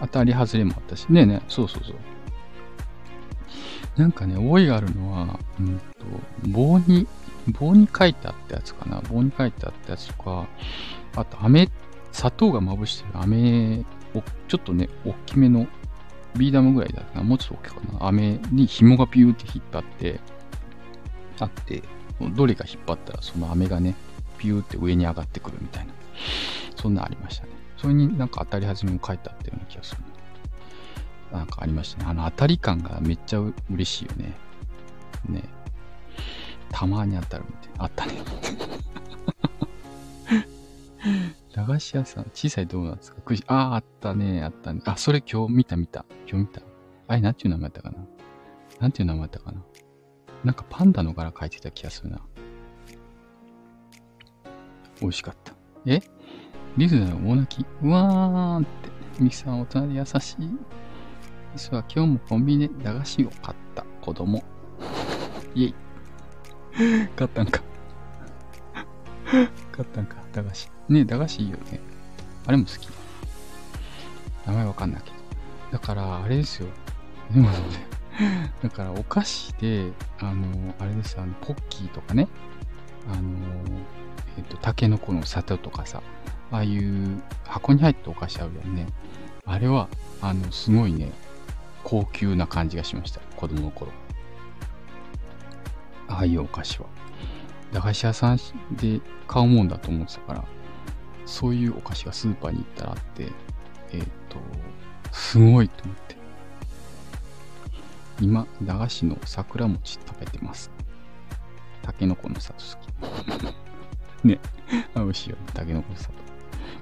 [0.00, 1.06] 当たり外れもあったし。
[1.08, 1.96] ねえねえ、そうそうそう。
[3.96, 5.84] なんかね、覚えがあるのは、うんと、
[6.48, 7.06] 棒に、
[7.58, 9.00] 棒に書いてあったやつかな。
[9.00, 10.46] 棒に書いてあったやつとか、
[11.14, 11.70] あと、飴、
[12.12, 15.66] 砂糖がまぶしてる飴を、ちょっとね、大きめの、
[16.36, 17.24] ビーダムぐらいだったな。
[17.24, 18.06] もうちょっと大きいかな。
[18.08, 20.20] 飴に紐がピューって引っ張って、
[21.40, 21.82] あって、
[22.34, 23.94] どれか引っ張ったら、その飴がね、
[24.36, 25.94] ピューって上に上がってくるみたいな。
[26.76, 27.55] そんなありましたね。
[27.76, 30.06] それになんか当たり始めも書いてあったような気がする、ね。
[31.32, 32.10] なんかありましたね。
[32.10, 34.36] あの当たり感がめっちゃ嬉しいよね。
[35.28, 35.42] ね。
[36.70, 37.84] たまに当たるみたいな。
[37.84, 38.14] あったね。
[41.52, 43.18] 駄菓子屋さん、小さいドーナツか。
[43.46, 44.82] ああ、あったね、あったね。
[44.84, 46.04] あ、それ今日見た見た。
[46.28, 46.60] 今日見た。
[47.08, 47.98] あれ、なんていう名前だったかな
[48.80, 49.62] なんていう名前だったかな
[50.44, 52.20] なんかパンダの柄描いてた気がするな。
[55.00, 55.54] 美味しかった。
[55.86, 56.00] え？
[56.76, 58.96] リズナの大泣きうわーんって。
[59.18, 60.36] ミキさん大人で優しい。
[61.54, 64.44] 実は今日もコンビニで駄菓子を買った子供。
[65.54, 65.74] イェイ。
[67.16, 67.62] 買ったんか。
[69.24, 70.70] 買ったんか、駄菓子。
[70.90, 71.80] ね駄菓子いいよね。
[72.46, 72.88] あれも好き。
[74.46, 75.16] 名前わかんないけど。
[75.72, 76.68] だから、あれですよ。
[77.32, 77.56] でもね、
[78.62, 82.28] だからお菓子で、あの、あれですあの、ポッキーとかね、
[83.10, 83.22] あの、
[84.36, 86.02] えっ、と、タケノコの砂糖とかさ、
[86.50, 88.86] ああいう箱に入ったお菓子あるよね。
[89.44, 89.88] あれは、
[90.20, 91.12] あの、すごいね、
[91.84, 93.20] 高級な感じがしました。
[93.36, 93.92] 子供の頃。
[96.08, 96.86] ああいうお菓子は。
[97.72, 98.38] 駄菓子屋さん
[98.72, 100.44] で買うもんだと思ってたから、
[101.24, 103.32] そういうお菓子がスーパーに行ったらあって、
[103.92, 104.38] えっ、ー、と、
[105.12, 106.16] すごいと思って。
[108.20, 110.70] 今、駄菓子の桜餅食べてます。
[111.82, 113.46] タケノコの里好
[114.22, 114.24] き。
[114.26, 114.40] ね。
[114.94, 115.42] 美味しいよ、ね。
[115.54, 116.25] タケノコの里。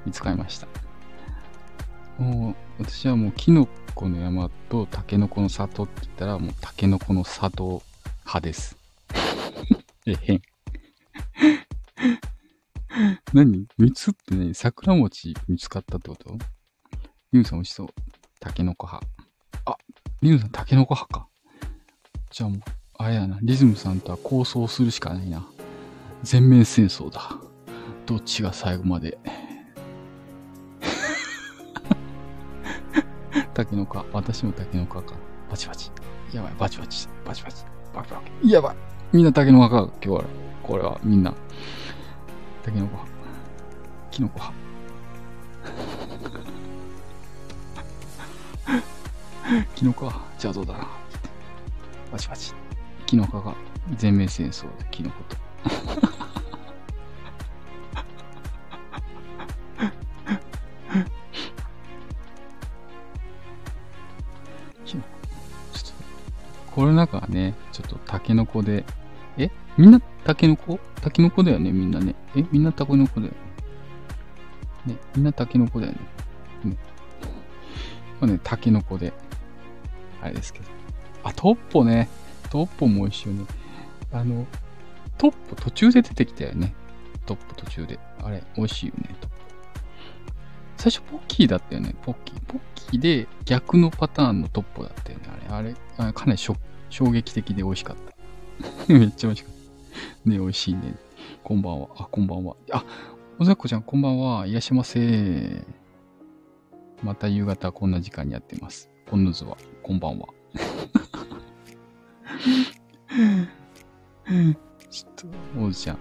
[0.07, 0.67] 見つかりました。
[2.19, 7.83] もう、私はもうキノコの山とタケノコの里って言ったら、もうタケノコの里
[8.21, 8.77] 派です。
[10.07, 10.43] えへん。
[13.33, 13.67] 何？
[13.79, 14.55] 三つって何？
[14.55, 16.37] 桜餅見つかったってこと？
[17.33, 17.89] リムさん美味しそう。
[18.41, 19.07] タケノコ派。
[19.67, 19.77] あ、
[20.23, 21.29] リムさんタケノコ派か。
[22.31, 22.61] じゃあもう、
[22.99, 25.45] あれやな、リズムさんとは構想するしかないな。
[26.23, 27.37] 全面戦争だ。
[28.07, 29.19] どっちが最後まで
[33.55, 35.15] タケノコ私もタケノコか。
[35.49, 35.93] バチバチ。
[36.33, 37.09] やばい、バチバチ。
[37.25, 37.65] バチバチ。
[37.95, 38.51] バチバチ。
[38.51, 38.77] やばい。
[39.13, 39.93] みんなタケノコか。
[40.05, 40.25] 今日は。
[40.65, 41.33] これはみんな。
[42.65, 43.13] タケノコ派。
[44.11, 44.65] キノコ派。
[49.77, 50.89] キノコは邪道だな。
[52.11, 52.53] バチバチ。
[53.07, 53.55] キノコが
[53.97, 55.23] 全面戦争でキノコ
[56.09, 56.14] と。
[66.85, 68.85] コロナ禍はね、ちょっとタケノコで、
[69.39, 69.51] え？
[69.79, 70.79] みんなタケノコ？
[71.01, 72.15] タケノコだよね、みんなね。
[72.37, 72.45] え？
[72.53, 73.33] みんなタケノコだよ
[74.85, 74.93] ね。
[74.93, 75.99] ね、みんなタケノコだよね。
[76.63, 76.77] ね。
[78.21, 79.15] まあね、タケノコで、
[80.21, 80.67] あれですけど。
[81.23, 82.11] あ、トッポね。
[82.51, 83.47] トッポも美味しいよね。
[84.13, 84.47] あの、
[85.17, 86.75] トッポ途中で出てきたよね。
[87.25, 87.99] トッポ途中で。
[88.23, 89.37] あれ、美味しいよね、トッポ。
[90.77, 92.41] 最初ポッキーだったよね、ポッキー。
[92.47, 95.71] ポッキーで逆のパターンのトッポだったよね、あれ。
[95.71, 96.39] あれ、あかなり
[96.95, 97.97] 衝撃的で美味しかっ
[98.87, 98.87] た。
[98.95, 99.55] めっちゃ美味しかっ
[100.25, 100.31] た。
[100.31, 100.95] ね、美味しいね。
[101.43, 101.89] こんばんは。
[101.97, 102.55] あ、こんばんは。
[102.71, 102.85] あ、
[103.41, 104.47] おざっこちゃん、こんばんは。
[104.47, 105.67] いらっしゃいませ。
[107.03, 108.89] また夕方こんな時間にやってます。
[109.07, 110.29] ポンヌズは、こんばんは。
[114.89, 115.27] ちょっと、
[115.61, 115.99] おじちゃん。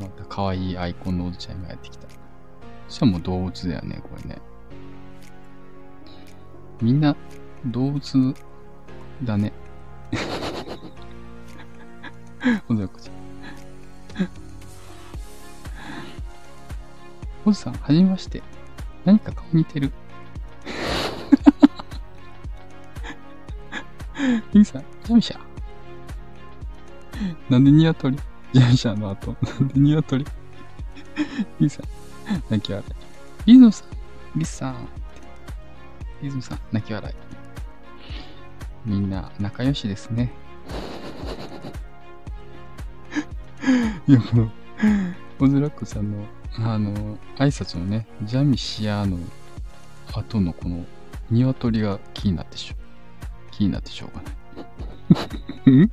[0.00, 2.06] また可愛いアイコンのおじちゃんがやってきた。
[2.86, 4.40] そしたらもう動物だよね、これね。
[6.80, 7.16] みんな
[7.64, 8.34] 動物
[9.24, 9.52] だね。
[12.68, 13.16] ほんとこちゃん。
[17.44, 18.42] おじさん、はじめまして。
[19.04, 19.92] 何か顔似てる。
[24.52, 25.38] リンさん、ジャミシャ。
[27.48, 28.18] なんでニワトリ
[28.52, 30.24] ジャミシャの後、なんでニワトリ
[31.60, 31.86] リンさん、
[32.50, 32.92] 泣き笑い。
[33.46, 33.88] リノさん、
[34.38, 34.88] リスさん。
[36.22, 37.25] リズムさん、泣き笑い。
[38.86, 40.32] みんな仲良しですね。
[44.06, 44.50] いや、この、
[45.40, 46.24] オズラックさんの、
[46.58, 49.18] あの、挨拶のね、ジャミシアの
[50.14, 50.84] 後のこの、
[51.30, 52.76] 鶏が気になってしょ、
[53.50, 55.80] 気になってしょうがない。
[55.82, 55.90] ん？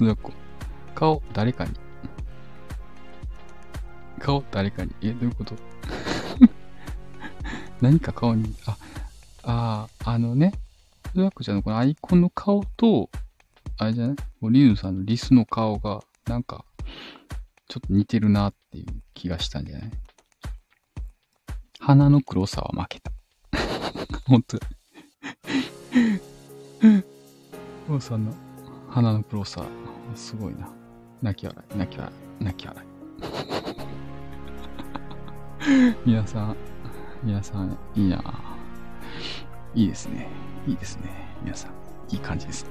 [0.00, 0.32] オズラック、
[0.94, 1.72] 顔、誰かに？
[4.18, 4.92] 顔、誰かに？
[5.02, 5.54] え、どういうこと？
[7.82, 8.78] 何か顔に、あ、
[9.42, 10.54] ああ、あのね、
[11.14, 13.10] オズラックちゃんのこのアイコンの顔と、
[13.78, 14.16] あれじゃない？
[14.50, 16.64] リズムさんのリスの顔が、なんか、
[17.68, 19.90] ちょっと似てるなっていう気がしたんじゃない？
[21.80, 23.10] 鼻の黒さは負けた。
[24.26, 24.66] 本当だ。
[27.88, 28.34] 王さんの
[28.90, 29.64] 鼻の黒さ、
[30.14, 30.68] すごいな。
[31.22, 32.88] 泣き笑い、泣き笑い、泣き笑い。
[36.06, 36.56] 皆さん、
[37.22, 38.22] 皆さん、いいな。
[39.74, 40.28] いいですね。
[40.66, 41.10] いいですね。
[41.42, 41.72] 皆さん、
[42.14, 42.70] いい感じですね。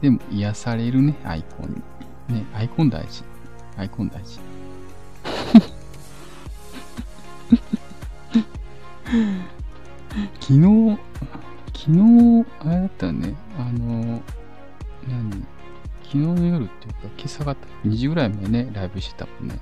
[0.00, 1.82] でも、癒されるね、アイコン
[2.28, 2.36] に。
[2.40, 3.22] ね、アイコン大事。
[3.76, 4.40] アイコン大事。
[10.40, 10.98] 昨日、
[11.74, 13.34] 昨日、あれだったね。
[13.58, 14.22] あの、
[15.06, 15.46] 何？
[16.02, 19.58] 昨日の夜っていうか、今朝方、2時ぐらいまでね、ライブしてたもんね。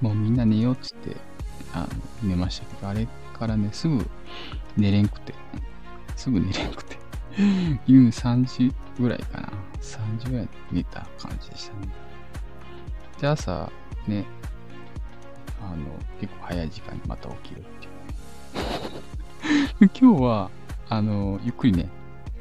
[0.00, 1.16] もうみんな寝ようっつって、
[1.74, 1.88] あの、
[2.22, 3.06] 寝ましたけど、あれ
[3.40, 4.06] からね、すぐ
[4.76, 5.34] 寝れんくて、
[6.14, 6.98] すぐ寝れんくて。
[7.86, 9.48] 夕3時ぐらいかな。
[9.80, 11.88] 3時ぐらい寝た感じでしたね。
[13.18, 13.72] で、朝、
[14.06, 14.26] ね、
[15.62, 15.86] あの、
[16.20, 17.88] 結構早い時間にまた起きるってい
[19.78, 19.90] うね。
[19.98, 20.50] 今日は、
[20.90, 21.88] あの、ゆっくりね、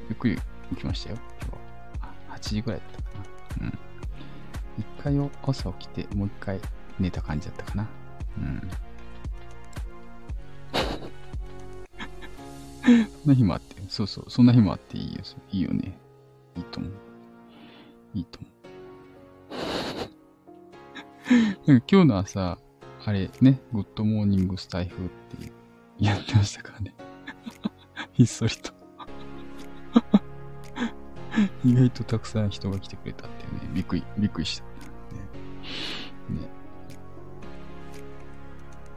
[0.09, 0.37] ゆっくり
[0.71, 2.35] 起きましたよ、今日は。
[2.35, 3.19] 8時ぐらいだったか
[3.61, 3.67] な。
[3.67, 3.79] うん。
[4.77, 6.59] 一回朝起きて、もう一回
[6.99, 7.87] 寝た感じだったかな。
[8.37, 8.69] うん。
[12.83, 15.21] そんな日もあって、そうそう、そんな日もあっていいよ、
[15.51, 15.97] いいよね。
[16.55, 16.91] いいと思う。
[18.13, 18.49] いいと思う。
[21.67, 22.57] なんか今日の朝、
[23.05, 25.53] あれね、 good morning スタエフっていう、
[25.99, 26.95] やってましたからね。
[28.13, 28.71] ひっそりと。
[31.63, 34.63] 意外とたくさん人が来てくれたっていうね、びっくり、びっくりした。
[34.63, 34.71] ね。
[36.41, 36.49] ね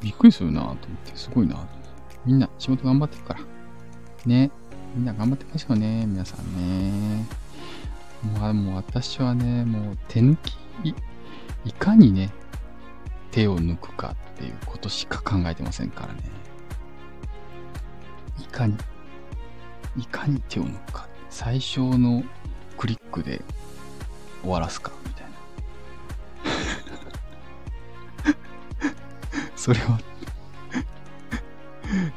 [0.01, 1.83] びっくりするなと思って、すごいなと思って
[2.25, 3.41] みんな仕事頑張ってるから。
[4.29, 4.51] ね。
[4.95, 7.27] みんな頑張ってましょうね、皆さんね。
[8.39, 10.95] まあ、もう私はね、もう手抜き、
[11.65, 12.31] いかにね、
[13.31, 16.21] 手を抜くかっていうことしか考えてませんからね。
[18.39, 18.77] いかに、
[19.97, 21.09] いかに手を抜くか。
[21.31, 22.23] 最小の
[22.77, 23.43] クリックで
[24.43, 25.33] 終わらすか、みたいな。
[29.57, 29.99] それは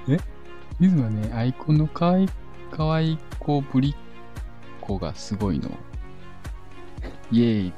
[0.10, 0.35] え？
[0.78, 2.28] リズはね、アイコンのかわい、
[2.70, 3.96] かわい子ぶりっ
[4.82, 5.70] 子がすごいの。
[7.32, 7.74] イェーイ。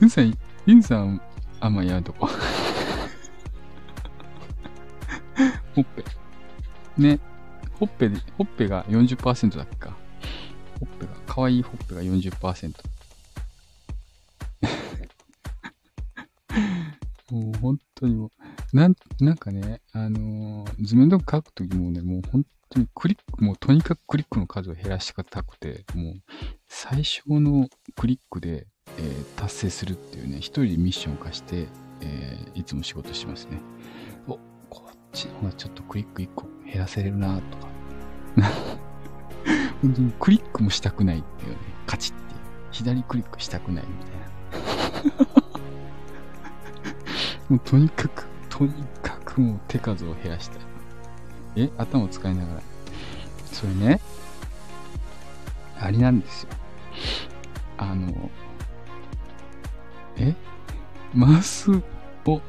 [0.00, 1.20] ユンさん、ユンさん、
[1.60, 2.26] あんまやるとこ。
[5.74, 6.04] ほっぺ。
[6.96, 7.20] ね。
[7.78, 8.08] ほっぺ、
[8.38, 9.96] ほっぺが40%だっけか。
[10.80, 12.93] ほっぺが、かわいいほっぺが40%。
[18.04, 18.30] 当にも
[18.72, 26.14] う、なん、なんかね、あのー図面とか書くときもね、もう本当にクリック、もうとにかくクリックの数を減らしたくて、もう
[26.68, 28.66] 最小のクリックで、
[28.98, 31.68] えー達成するっていうね、一人でミッションを課して、
[32.00, 33.60] えーいつも仕事しますね。
[34.28, 34.38] お、
[34.68, 37.68] こっちの方がちょっとクリック1個減らせれるなとか。
[39.82, 42.40] 本当にクリックもしたくないっていうね、カチッっていう。
[42.70, 44.33] 左クリックしたくないみたいな
[47.48, 48.72] もうとにかく、とに
[49.02, 50.58] かくもう手数を減らしたい。
[51.56, 52.62] え頭を使いながら。
[53.52, 54.00] それね、
[55.78, 56.48] あれなんですよ。
[57.76, 58.30] あの、
[60.16, 60.34] え？
[61.12, 62.40] マウスを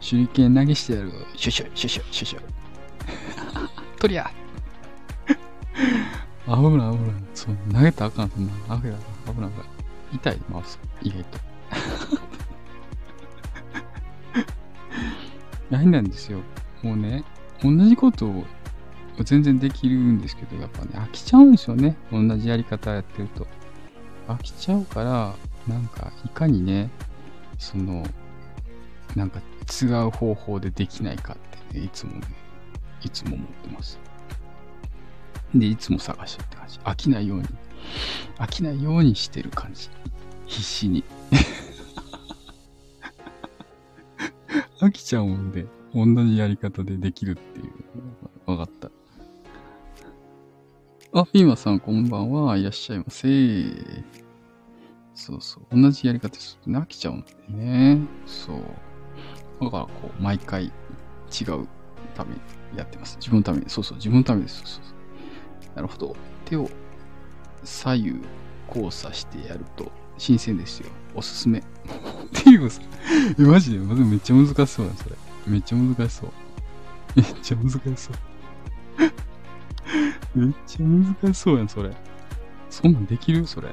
[0.00, 1.12] 手裏剣投げしてやる。
[1.36, 2.40] シュシュ、シュシュ、シュシュ。
[3.98, 4.30] とりゃ
[6.46, 6.94] 危ない危ない。
[7.34, 8.52] そう、投げたらあかん、そんな。
[8.52, 8.96] 危ない危ない
[9.34, 9.50] 危ない。
[10.12, 10.78] 痛い、マウス。
[11.02, 11.38] 意外と。
[15.70, 16.40] ないなんですよ。
[16.82, 17.24] もうね、
[17.62, 18.44] 同じことを
[19.22, 21.96] 全然できるんですけど、やっぱね、飽きちゃうんですよね。
[22.12, 23.46] 同じやり方やってると。
[24.28, 25.34] 飽きちゃうから、
[25.68, 26.90] なんか、いかにね、
[27.58, 28.04] その、
[29.14, 29.40] なんか
[29.82, 32.20] 違う方法でできないかってね、いつもね、
[33.02, 33.98] いつも思ってます。
[35.54, 36.78] で、いつも探してるって感じ。
[36.80, 37.44] 飽きないように、
[38.38, 39.88] 飽きないようにしてる感じ。
[40.46, 41.04] 必死に。
[44.84, 48.50] 飽きちゃうんで、同じやり方でできるっていう。
[48.50, 48.90] わかった。
[51.18, 52.58] あ、ピーマさんこんばんは。
[52.58, 53.24] いらっしゃいませ。
[55.14, 55.80] そうそう。
[55.80, 57.98] 同じやり方すると飽きちゃうんだよね。
[58.26, 59.64] そう。
[59.64, 61.66] だからこう、毎回違う
[62.14, 62.40] ために
[62.76, 63.16] やってます。
[63.16, 63.64] 自分のために。
[63.70, 63.96] そうそう。
[63.96, 64.58] 自分のためです。
[64.58, 66.14] そうそうなるほど。
[66.44, 66.68] 手を
[67.62, 68.20] 左右
[68.68, 70.90] 交差してやると新鮮ですよ。
[71.14, 71.58] おすすめ。
[71.58, 71.62] っ
[72.32, 72.80] ていうさ、
[73.38, 75.16] マジで、めっちゃ難しそうだ、それ。
[75.46, 76.30] めっちゃ難しそう。
[77.16, 78.16] めっちゃ難しそう。
[80.38, 81.90] めっちゃ難しそうやん、それ。
[82.70, 83.46] そんなんできる？
[83.46, 83.68] それ。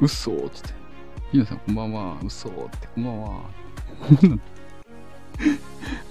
[0.00, 0.74] 嘘っつって。
[1.32, 2.18] 皆さんこんばんは。
[2.24, 3.40] 嘘って、こんばんは。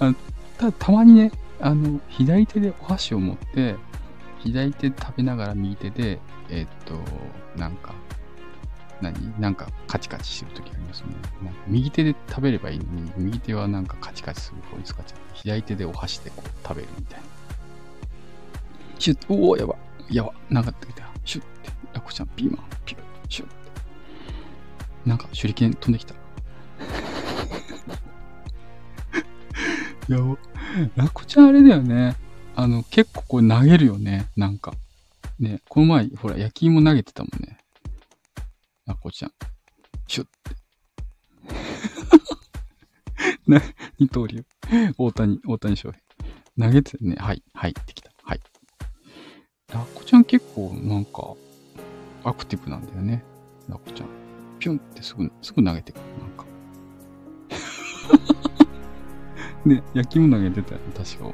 [0.00, 0.14] あ
[0.58, 3.76] たたまにね、あの、左手でお箸を持って、
[4.38, 6.18] 左手食べながら右手で、
[6.48, 6.94] えー、っと、
[7.58, 7.94] なんか、
[9.00, 9.40] 何？
[9.40, 11.08] なんかカチカチしてるときありますね。
[11.42, 17.26] なんか右手で食べればいいのに、右手はなんかカチカチする方に使っちゃって、左手でお箸でこう食べるみたいな。
[18.98, 19.76] シュッ、おお、やば。
[20.10, 20.32] やば。
[20.50, 21.08] なんかってきた。
[21.24, 21.70] シュッって。
[21.92, 23.60] ラコちゃん、ピーマン、ピュッ、シュッって。
[25.06, 26.14] なんか手裏剣飛んできた。
[30.08, 30.36] やば。
[30.96, 32.16] ラコちゃんあれだよね。
[32.56, 34.26] あの、結構これ投げるよね。
[34.36, 34.74] なんか。
[35.38, 37.56] ね、この前、ほら、焼き芋投げてたもんね。
[38.86, 39.32] ラコちゃん。
[40.06, 40.56] シュッて。
[43.46, 43.60] な、
[43.98, 44.44] 二刀流。
[44.96, 46.02] 大谷、大谷翔平。
[46.68, 47.16] 投げてね。
[47.18, 48.10] はい、はい、ってきた。
[48.22, 48.40] はい。
[49.72, 51.34] ラッコちゃん結構なんか、
[52.24, 53.22] アクティブなんだよね。
[53.68, 54.08] ラッコちゃん。
[54.58, 56.02] ピュンってすぐ、すぐ投げてくる。
[56.18, 56.46] なんか。
[59.64, 61.32] ね、焼き芋投げてたよ、確か。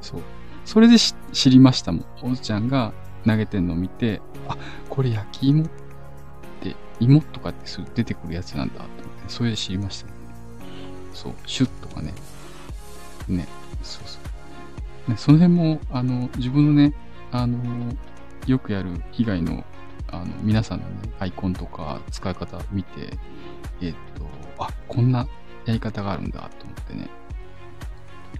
[0.00, 0.20] そう。
[0.64, 2.06] それで知りましたもん。
[2.22, 2.92] おじちゃんが
[3.24, 4.56] 投げてんのを見て、あ、
[4.88, 5.68] これ焼き芋っ
[6.70, 10.12] て、芋とかってすぐ出てくるやつなんだと思って、それで知りましたね。
[11.12, 12.12] そう、シュッとかね。
[13.28, 13.46] ね、
[13.82, 14.18] そうそ
[15.08, 15.10] う。
[15.10, 16.92] ね、その辺も、あの、自分のね、
[17.32, 17.58] あの、
[18.46, 19.64] よくやる以外の、
[20.08, 23.18] あの、皆さんのね、アイコンとか使い方見て、
[23.80, 24.26] えっ、と、
[24.58, 25.26] あ、こんな
[25.64, 27.08] やり方があるんだと思ってね、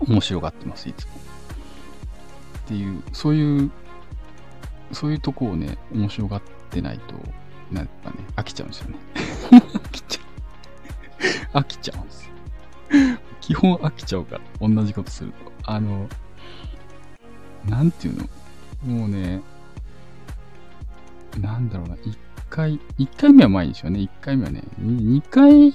[0.00, 1.12] 面白がってます、いつも。
[1.14, 3.70] っていう、そういう、
[4.92, 7.14] そういうとこをね、面白がってないと、
[7.72, 8.96] なんかね、飽きちゃうんですよね。
[9.50, 10.22] 飽きちゃ
[11.54, 11.58] う。
[11.58, 12.32] 飽きちゃうんですよ。
[13.40, 15.52] 基本飽きちゃうから、同じことすると。
[15.64, 16.08] あの、
[17.68, 18.28] なんていうの？
[18.84, 19.42] もうね、
[21.40, 22.16] なんだろうな、一
[22.48, 24.00] 回、一回目は前でしょうね。
[24.00, 25.74] 一回目はね、二回、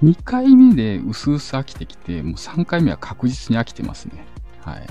[0.00, 4.24] 二回目で薄々飽きてきて、もう三回目は確実に飽きてますね。
[4.60, 4.86] はい。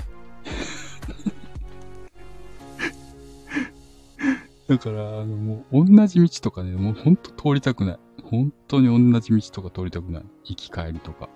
[4.68, 7.98] だから、あの、もう、同じ道とかね、もうほんと通りたくない。
[8.22, 10.24] 本当に同じ道とか通りたくない。
[10.44, 11.30] 行き帰りとか。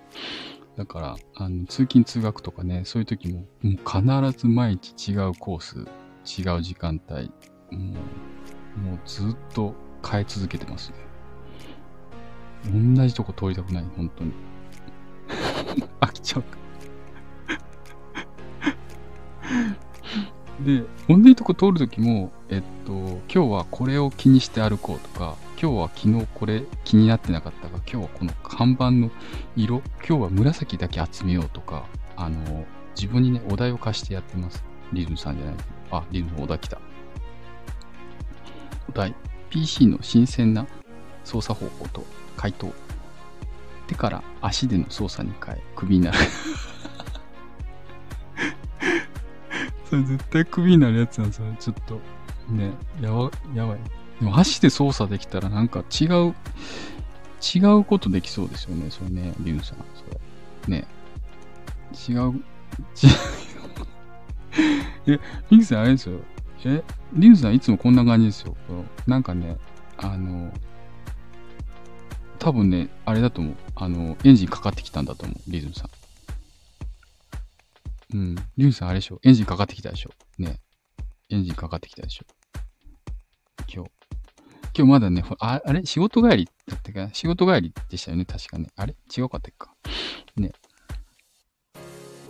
[0.77, 5.79] だから、あの、通勤通学とかね、そういう時も、もう必ず毎日違うコース、
[6.39, 7.31] 違う時間帯、
[7.75, 7.95] も
[8.77, 9.73] う、もうずっと
[10.07, 10.97] 変え続けてますね。
[12.95, 14.31] 同じとこ通りたくない、本当に。
[16.01, 16.43] 飽きちゃう。
[20.61, 29.09] で、同じとこ通るときも、えっと、今日はこれを気にして歩こうとか、今日は昨日これ気になってなかったが、今日はこの看板の
[29.55, 31.85] 色、今日は紫だけ集めようとか、
[32.15, 32.65] あの、
[32.95, 34.63] 自分にね、お題を貸してやってます。
[34.91, 35.55] リズムさんじゃない。
[35.91, 36.79] あ、リズムお題来た。
[38.89, 39.15] お題、
[39.49, 40.67] PC の新鮮な
[41.23, 42.05] 操作方法と
[42.37, 42.71] 回答。
[43.87, 46.17] 手から足での操作に変え、クビになる
[49.93, 51.45] それ絶対クビになるやつなんですよ。
[51.59, 52.01] ちょっと。
[52.51, 53.79] ね、やば、やばい。
[54.19, 56.33] でも足で操作できたらなんか違う、
[57.55, 58.89] 違うことできそうですよね。
[58.89, 59.77] それね、リュウさん。
[59.77, 60.77] それ。
[60.79, 60.87] ね。
[62.09, 62.41] 違う、違う。
[65.13, 65.19] え、
[65.51, 66.19] リュウさんあれですよ。
[66.65, 66.83] え、
[67.13, 68.55] リュウさんいつもこんな感じですよ。
[69.05, 69.57] なんかね、
[69.97, 70.51] あの、
[72.39, 73.55] 多分ね、あれだと思う。
[73.75, 76.02] あの、エンジンかかってきたんだと思う、リズムさん。
[78.13, 78.35] うん。
[78.57, 80.59] リュウさんあれでしょエンジンかかってきたでしょね。
[81.29, 82.25] エンジンかかってきたでしょ
[83.73, 83.91] 今日。
[84.75, 85.85] 今日まだね、ああれ？
[85.85, 88.25] 仕事帰りだったか仕事帰りでしたよね？
[88.25, 88.69] 確かね。
[88.75, 88.95] あれ？
[89.15, 89.73] 違うかったっけか？
[90.35, 90.51] ね。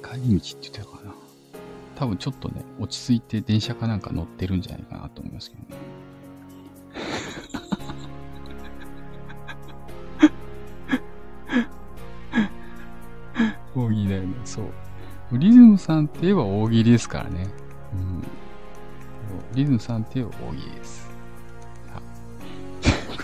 [0.03, 1.14] 帰り道って言ってたかな。
[1.95, 5.68] 多分ちょっとね、落ち着いて電車かなんか乗ってるんじゃないかなと思いますけどね。
[13.76, 14.35] 大喜利だよね。
[14.43, 14.65] そう。
[15.31, 17.47] リズムさんって言えば大喜利ですからね。
[17.93, 18.23] うん。
[19.55, 21.09] リズムさんって言えば大喜利です。
[22.81, 23.23] というこ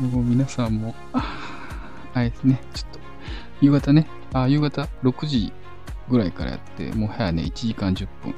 [0.00, 0.06] で。
[0.16, 3.00] もう皆さんも、あれですね、ちょっと、
[3.60, 5.52] 夕方ね、あ、夕方6時
[6.08, 8.34] ぐらいからやって、もう早ね、1時間10分。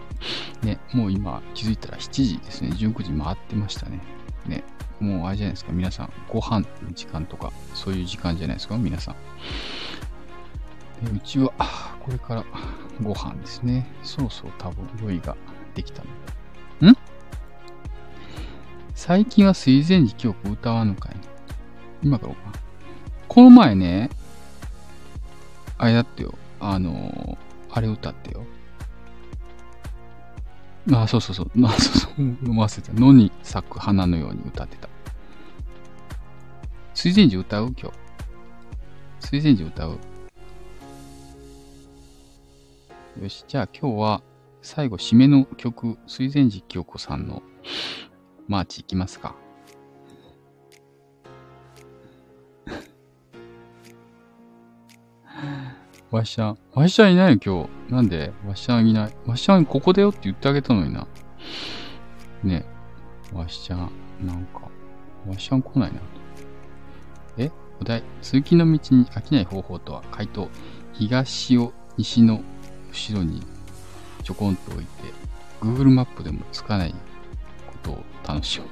[0.62, 4.00] ね、もう今気づいたら7時ですね、19時回ってましたね。
[4.46, 4.64] ね、
[5.00, 9.16] もうあれじゃないですか、皆さん、ご飯の時間とか、そういう時間じゃないですか、皆さん。
[11.02, 11.52] でうちは、
[12.00, 12.44] これから
[13.02, 13.86] ご飯ですね。
[14.02, 15.36] そろそろ多分用意が
[15.74, 16.08] できたの
[16.80, 16.90] で。
[16.90, 16.96] ん？
[18.94, 21.16] 最近は水前寺記憶歌わぬかい、
[22.02, 22.38] 今からか
[23.28, 24.08] この前ね、
[25.76, 27.36] あれだってよ、あのー、
[27.70, 28.44] あれ歌ってよ。
[30.92, 31.50] あ、そうそうそう。
[31.66, 32.14] あ、そうそう。
[32.22, 32.92] 忘れた。
[33.00, 34.88] 野に咲く花のように歌ってた。
[36.94, 37.74] 水前寺歌う？
[37.76, 37.98] 今日。
[39.20, 39.98] 水前寺歌う？
[43.22, 44.22] よし、じゃあ今日は
[44.60, 47.42] 最後締めの曲、水前寺清子さんの
[48.46, 49.34] マーチいきますか。
[56.10, 57.92] わしゃん、わしゃんいないよ今日。
[57.92, 59.12] なんでわしゃんいない？
[59.24, 61.06] わしゃんここだよって言ってあげたのにな。
[62.44, 62.66] ね
[63.32, 63.90] えわしゃん、
[64.20, 64.68] なんか、
[65.26, 66.00] わしゃん来ないな。
[67.38, 67.50] え？
[67.80, 70.02] お題、通勤の道に飽きない方法とは？
[70.10, 70.50] 回答。
[70.92, 72.42] 東を西の
[72.96, 73.42] 後ろに
[74.22, 75.12] ちょこんと置いて、
[75.60, 76.94] Google マップでもつかない
[77.66, 78.66] ことを楽しむ。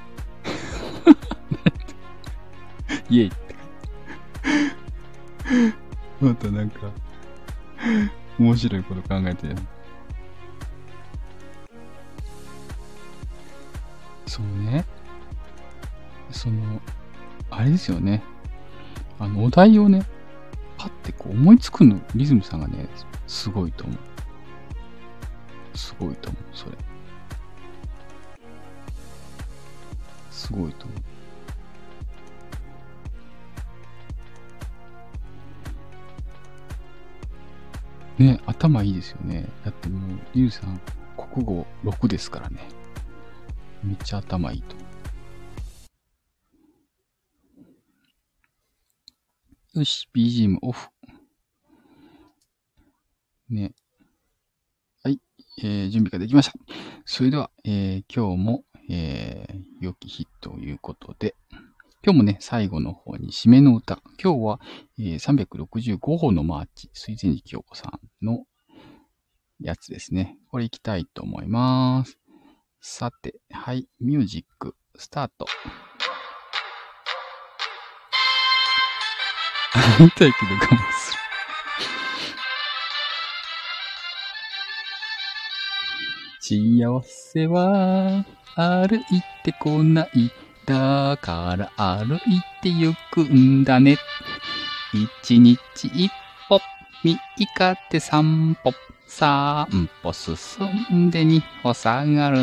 [3.07, 3.55] イエイって。
[6.19, 6.91] またなんか、
[8.39, 9.55] 面白いこと考えてる。
[14.25, 14.85] そうね。
[16.31, 16.81] その、
[17.51, 18.23] あれですよね。
[19.19, 20.03] あの、お題をね、
[20.77, 22.87] パッてこう思いつくの、リズムさんがね、
[23.27, 23.97] すごいと思う。
[25.75, 26.77] すごいと思う、それ。
[30.31, 30.95] すごいと思
[38.19, 38.23] う。
[38.23, 39.45] ね、頭いいですよね。
[39.65, 40.79] だってもう、リュウさん、
[41.17, 42.59] 国語6ですからね。
[43.83, 44.85] めっちゃ頭いいと思
[49.75, 49.79] う。
[49.79, 50.89] よし、BGM オフ。
[53.49, 53.73] ね。
[55.61, 56.53] はい、えー、準備ができました。
[57.05, 61.35] それでは、えー、今日も、えー、良き日ということで、
[62.03, 64.01] 今日もね、最後の方に締めの歌。
[64.21, 64.59] 今日は、
[64.99, 68.43] えー、365歩のマーチ、水前寺京子さんの
[69.59, 70.37] やつですね。
[70.49, 72.19] これ行きたいと思います。
[72.81, 75.47] さて、はい、ミュージック、スタート。
[79.99, 80.55] 見たいけど
[86.47, 88.23] 幸せは
[88.55, 89.01] 歩い
[89.43, 90.31] てこない。
[90.67, 92.19] だから歩い
[92.61, 93.97] て行くんだね。
[95.23, 95.57] 一日
[95.87, 96.11] 一
[96.47, 96.59] 歩、
[97.03, 98.73] 三日で三歩、
[99.07, 100.37] 三歩進
[100.93, 102.37] んで二歩下がる。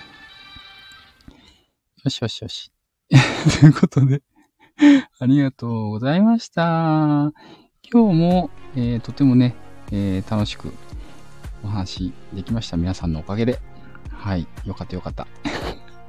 [2.03, 2.73] よしよしよし。
[3.61, 4.23] ということで、
[5.19, 7.33] ありがとうございました。
[7.91, 9.57] 今日も、えー、とてもね、
[9.91, 10.73] えー、楽しく
[11.65, 12.77] お話できました。
[12.77, 13.59] 皆さんのおかげで。
[14.13, 14.47] はい。
[14.65, 15.27] よかったよかった。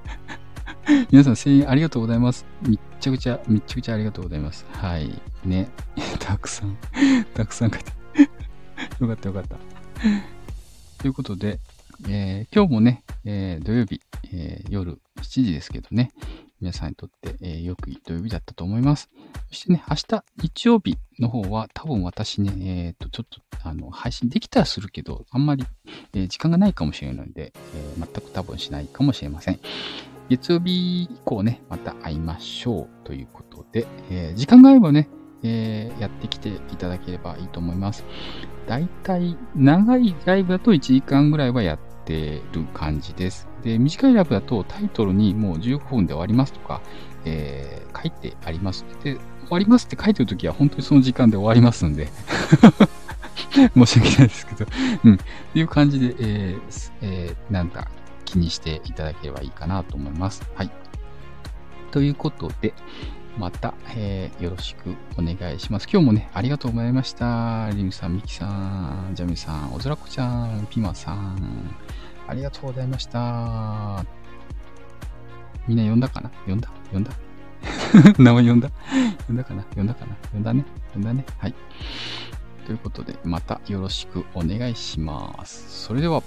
[1.10, 2.46] 皆さん声援ありがとうございます。
[2.62, 4.66] めっちゃくちゃ、めっちゃくちゃありがとうございます。
[4.72, 5.20] はい。
[5.44, 5.70] ね。
[6.20, 6.78] たくさん、
[7.34, 7.92] たくさん書いて。
[9.00, 9.56] よかったよかった。
[11.00, 11.60] ということで、
[12.08, 14.02] えー今日もね、えー土曜日、
[14.32, 16.12] えー夜7時ですけどね、
[16.62, 19.10] 皆さんにとって、えーよくいい土曜日だったと思います。
[19.48, 22.54] そしてね、明日日曜日の方は多分私ね、
[22.88, 25.66] えっ、と、ちょっとあの配信できたらするけど、あんまり、
[26.14, 29.60] えー時間がないかもしれないので、えー全く多分しないかもしれません。
[30.30, 35.10] 月曜日以降ね、また会いましょうということで、えー時間があればね、
[35.44, 38.04] えーやってきていただければいいと思います。
[38.68, 43.49] だいたい長いライブだと1時間ぐらいはやってる感じです。
[43.64, 46.82] で、短いライブだとタイトルにもう15分で終わりますとか、
[47.26, 48.86] えー書いてあります。
[49.04, 52.08] で、終わりますって書いてるときは本当にその時間で終わりますんで、
[53.76, 54.66] 申し訳ないですけど、
[55.06, 55.18] うん、っ
[55.54, 57.88] ていう感じで、えーえーなんか
[58.26, 60.44] 気にしていただければいいかなと思います。
[60.54, 60.70] はい。
[61.92, 62.76] ということで、
[63.40, 65.88] また、えーよろしくお願いします。
[65.92, 67.70] 今日もね、ありがとうございました。
[67.72, 71.74] リムさん、ミキさん、ジャミさん、おずらこちゃん、ピマさん、
[72.30, 74.06] ありがとうございました。
[75.68, 76.30] みんな呼んだかな？
[76.46, 76.70] 呼んだ？
[76.94, 77.12] 呼んだ？
[78.20, 78.70] 名前呼んだ？
[79.28, 79.64] 呼んだかな？
[79.76, 80.16] 呼んだかな？
[80.32, 80.64] 呼んだね？
[80.94, 81.26] 呼んだね？
[81.40, 81.56] はい。
[82.68, 85.86] ということで、またよろしくお願いします。
[85.86, 86.22] それでは、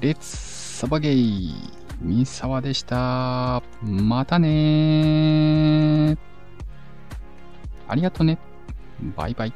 [0.00, 1.54] レッツサバゲイ
[2.00, 3.62] ミサワでした。
[3.82, 6.16] またね。
[7.88, 8.38] ありがとね。
[9.16, 9.52] バイバイ。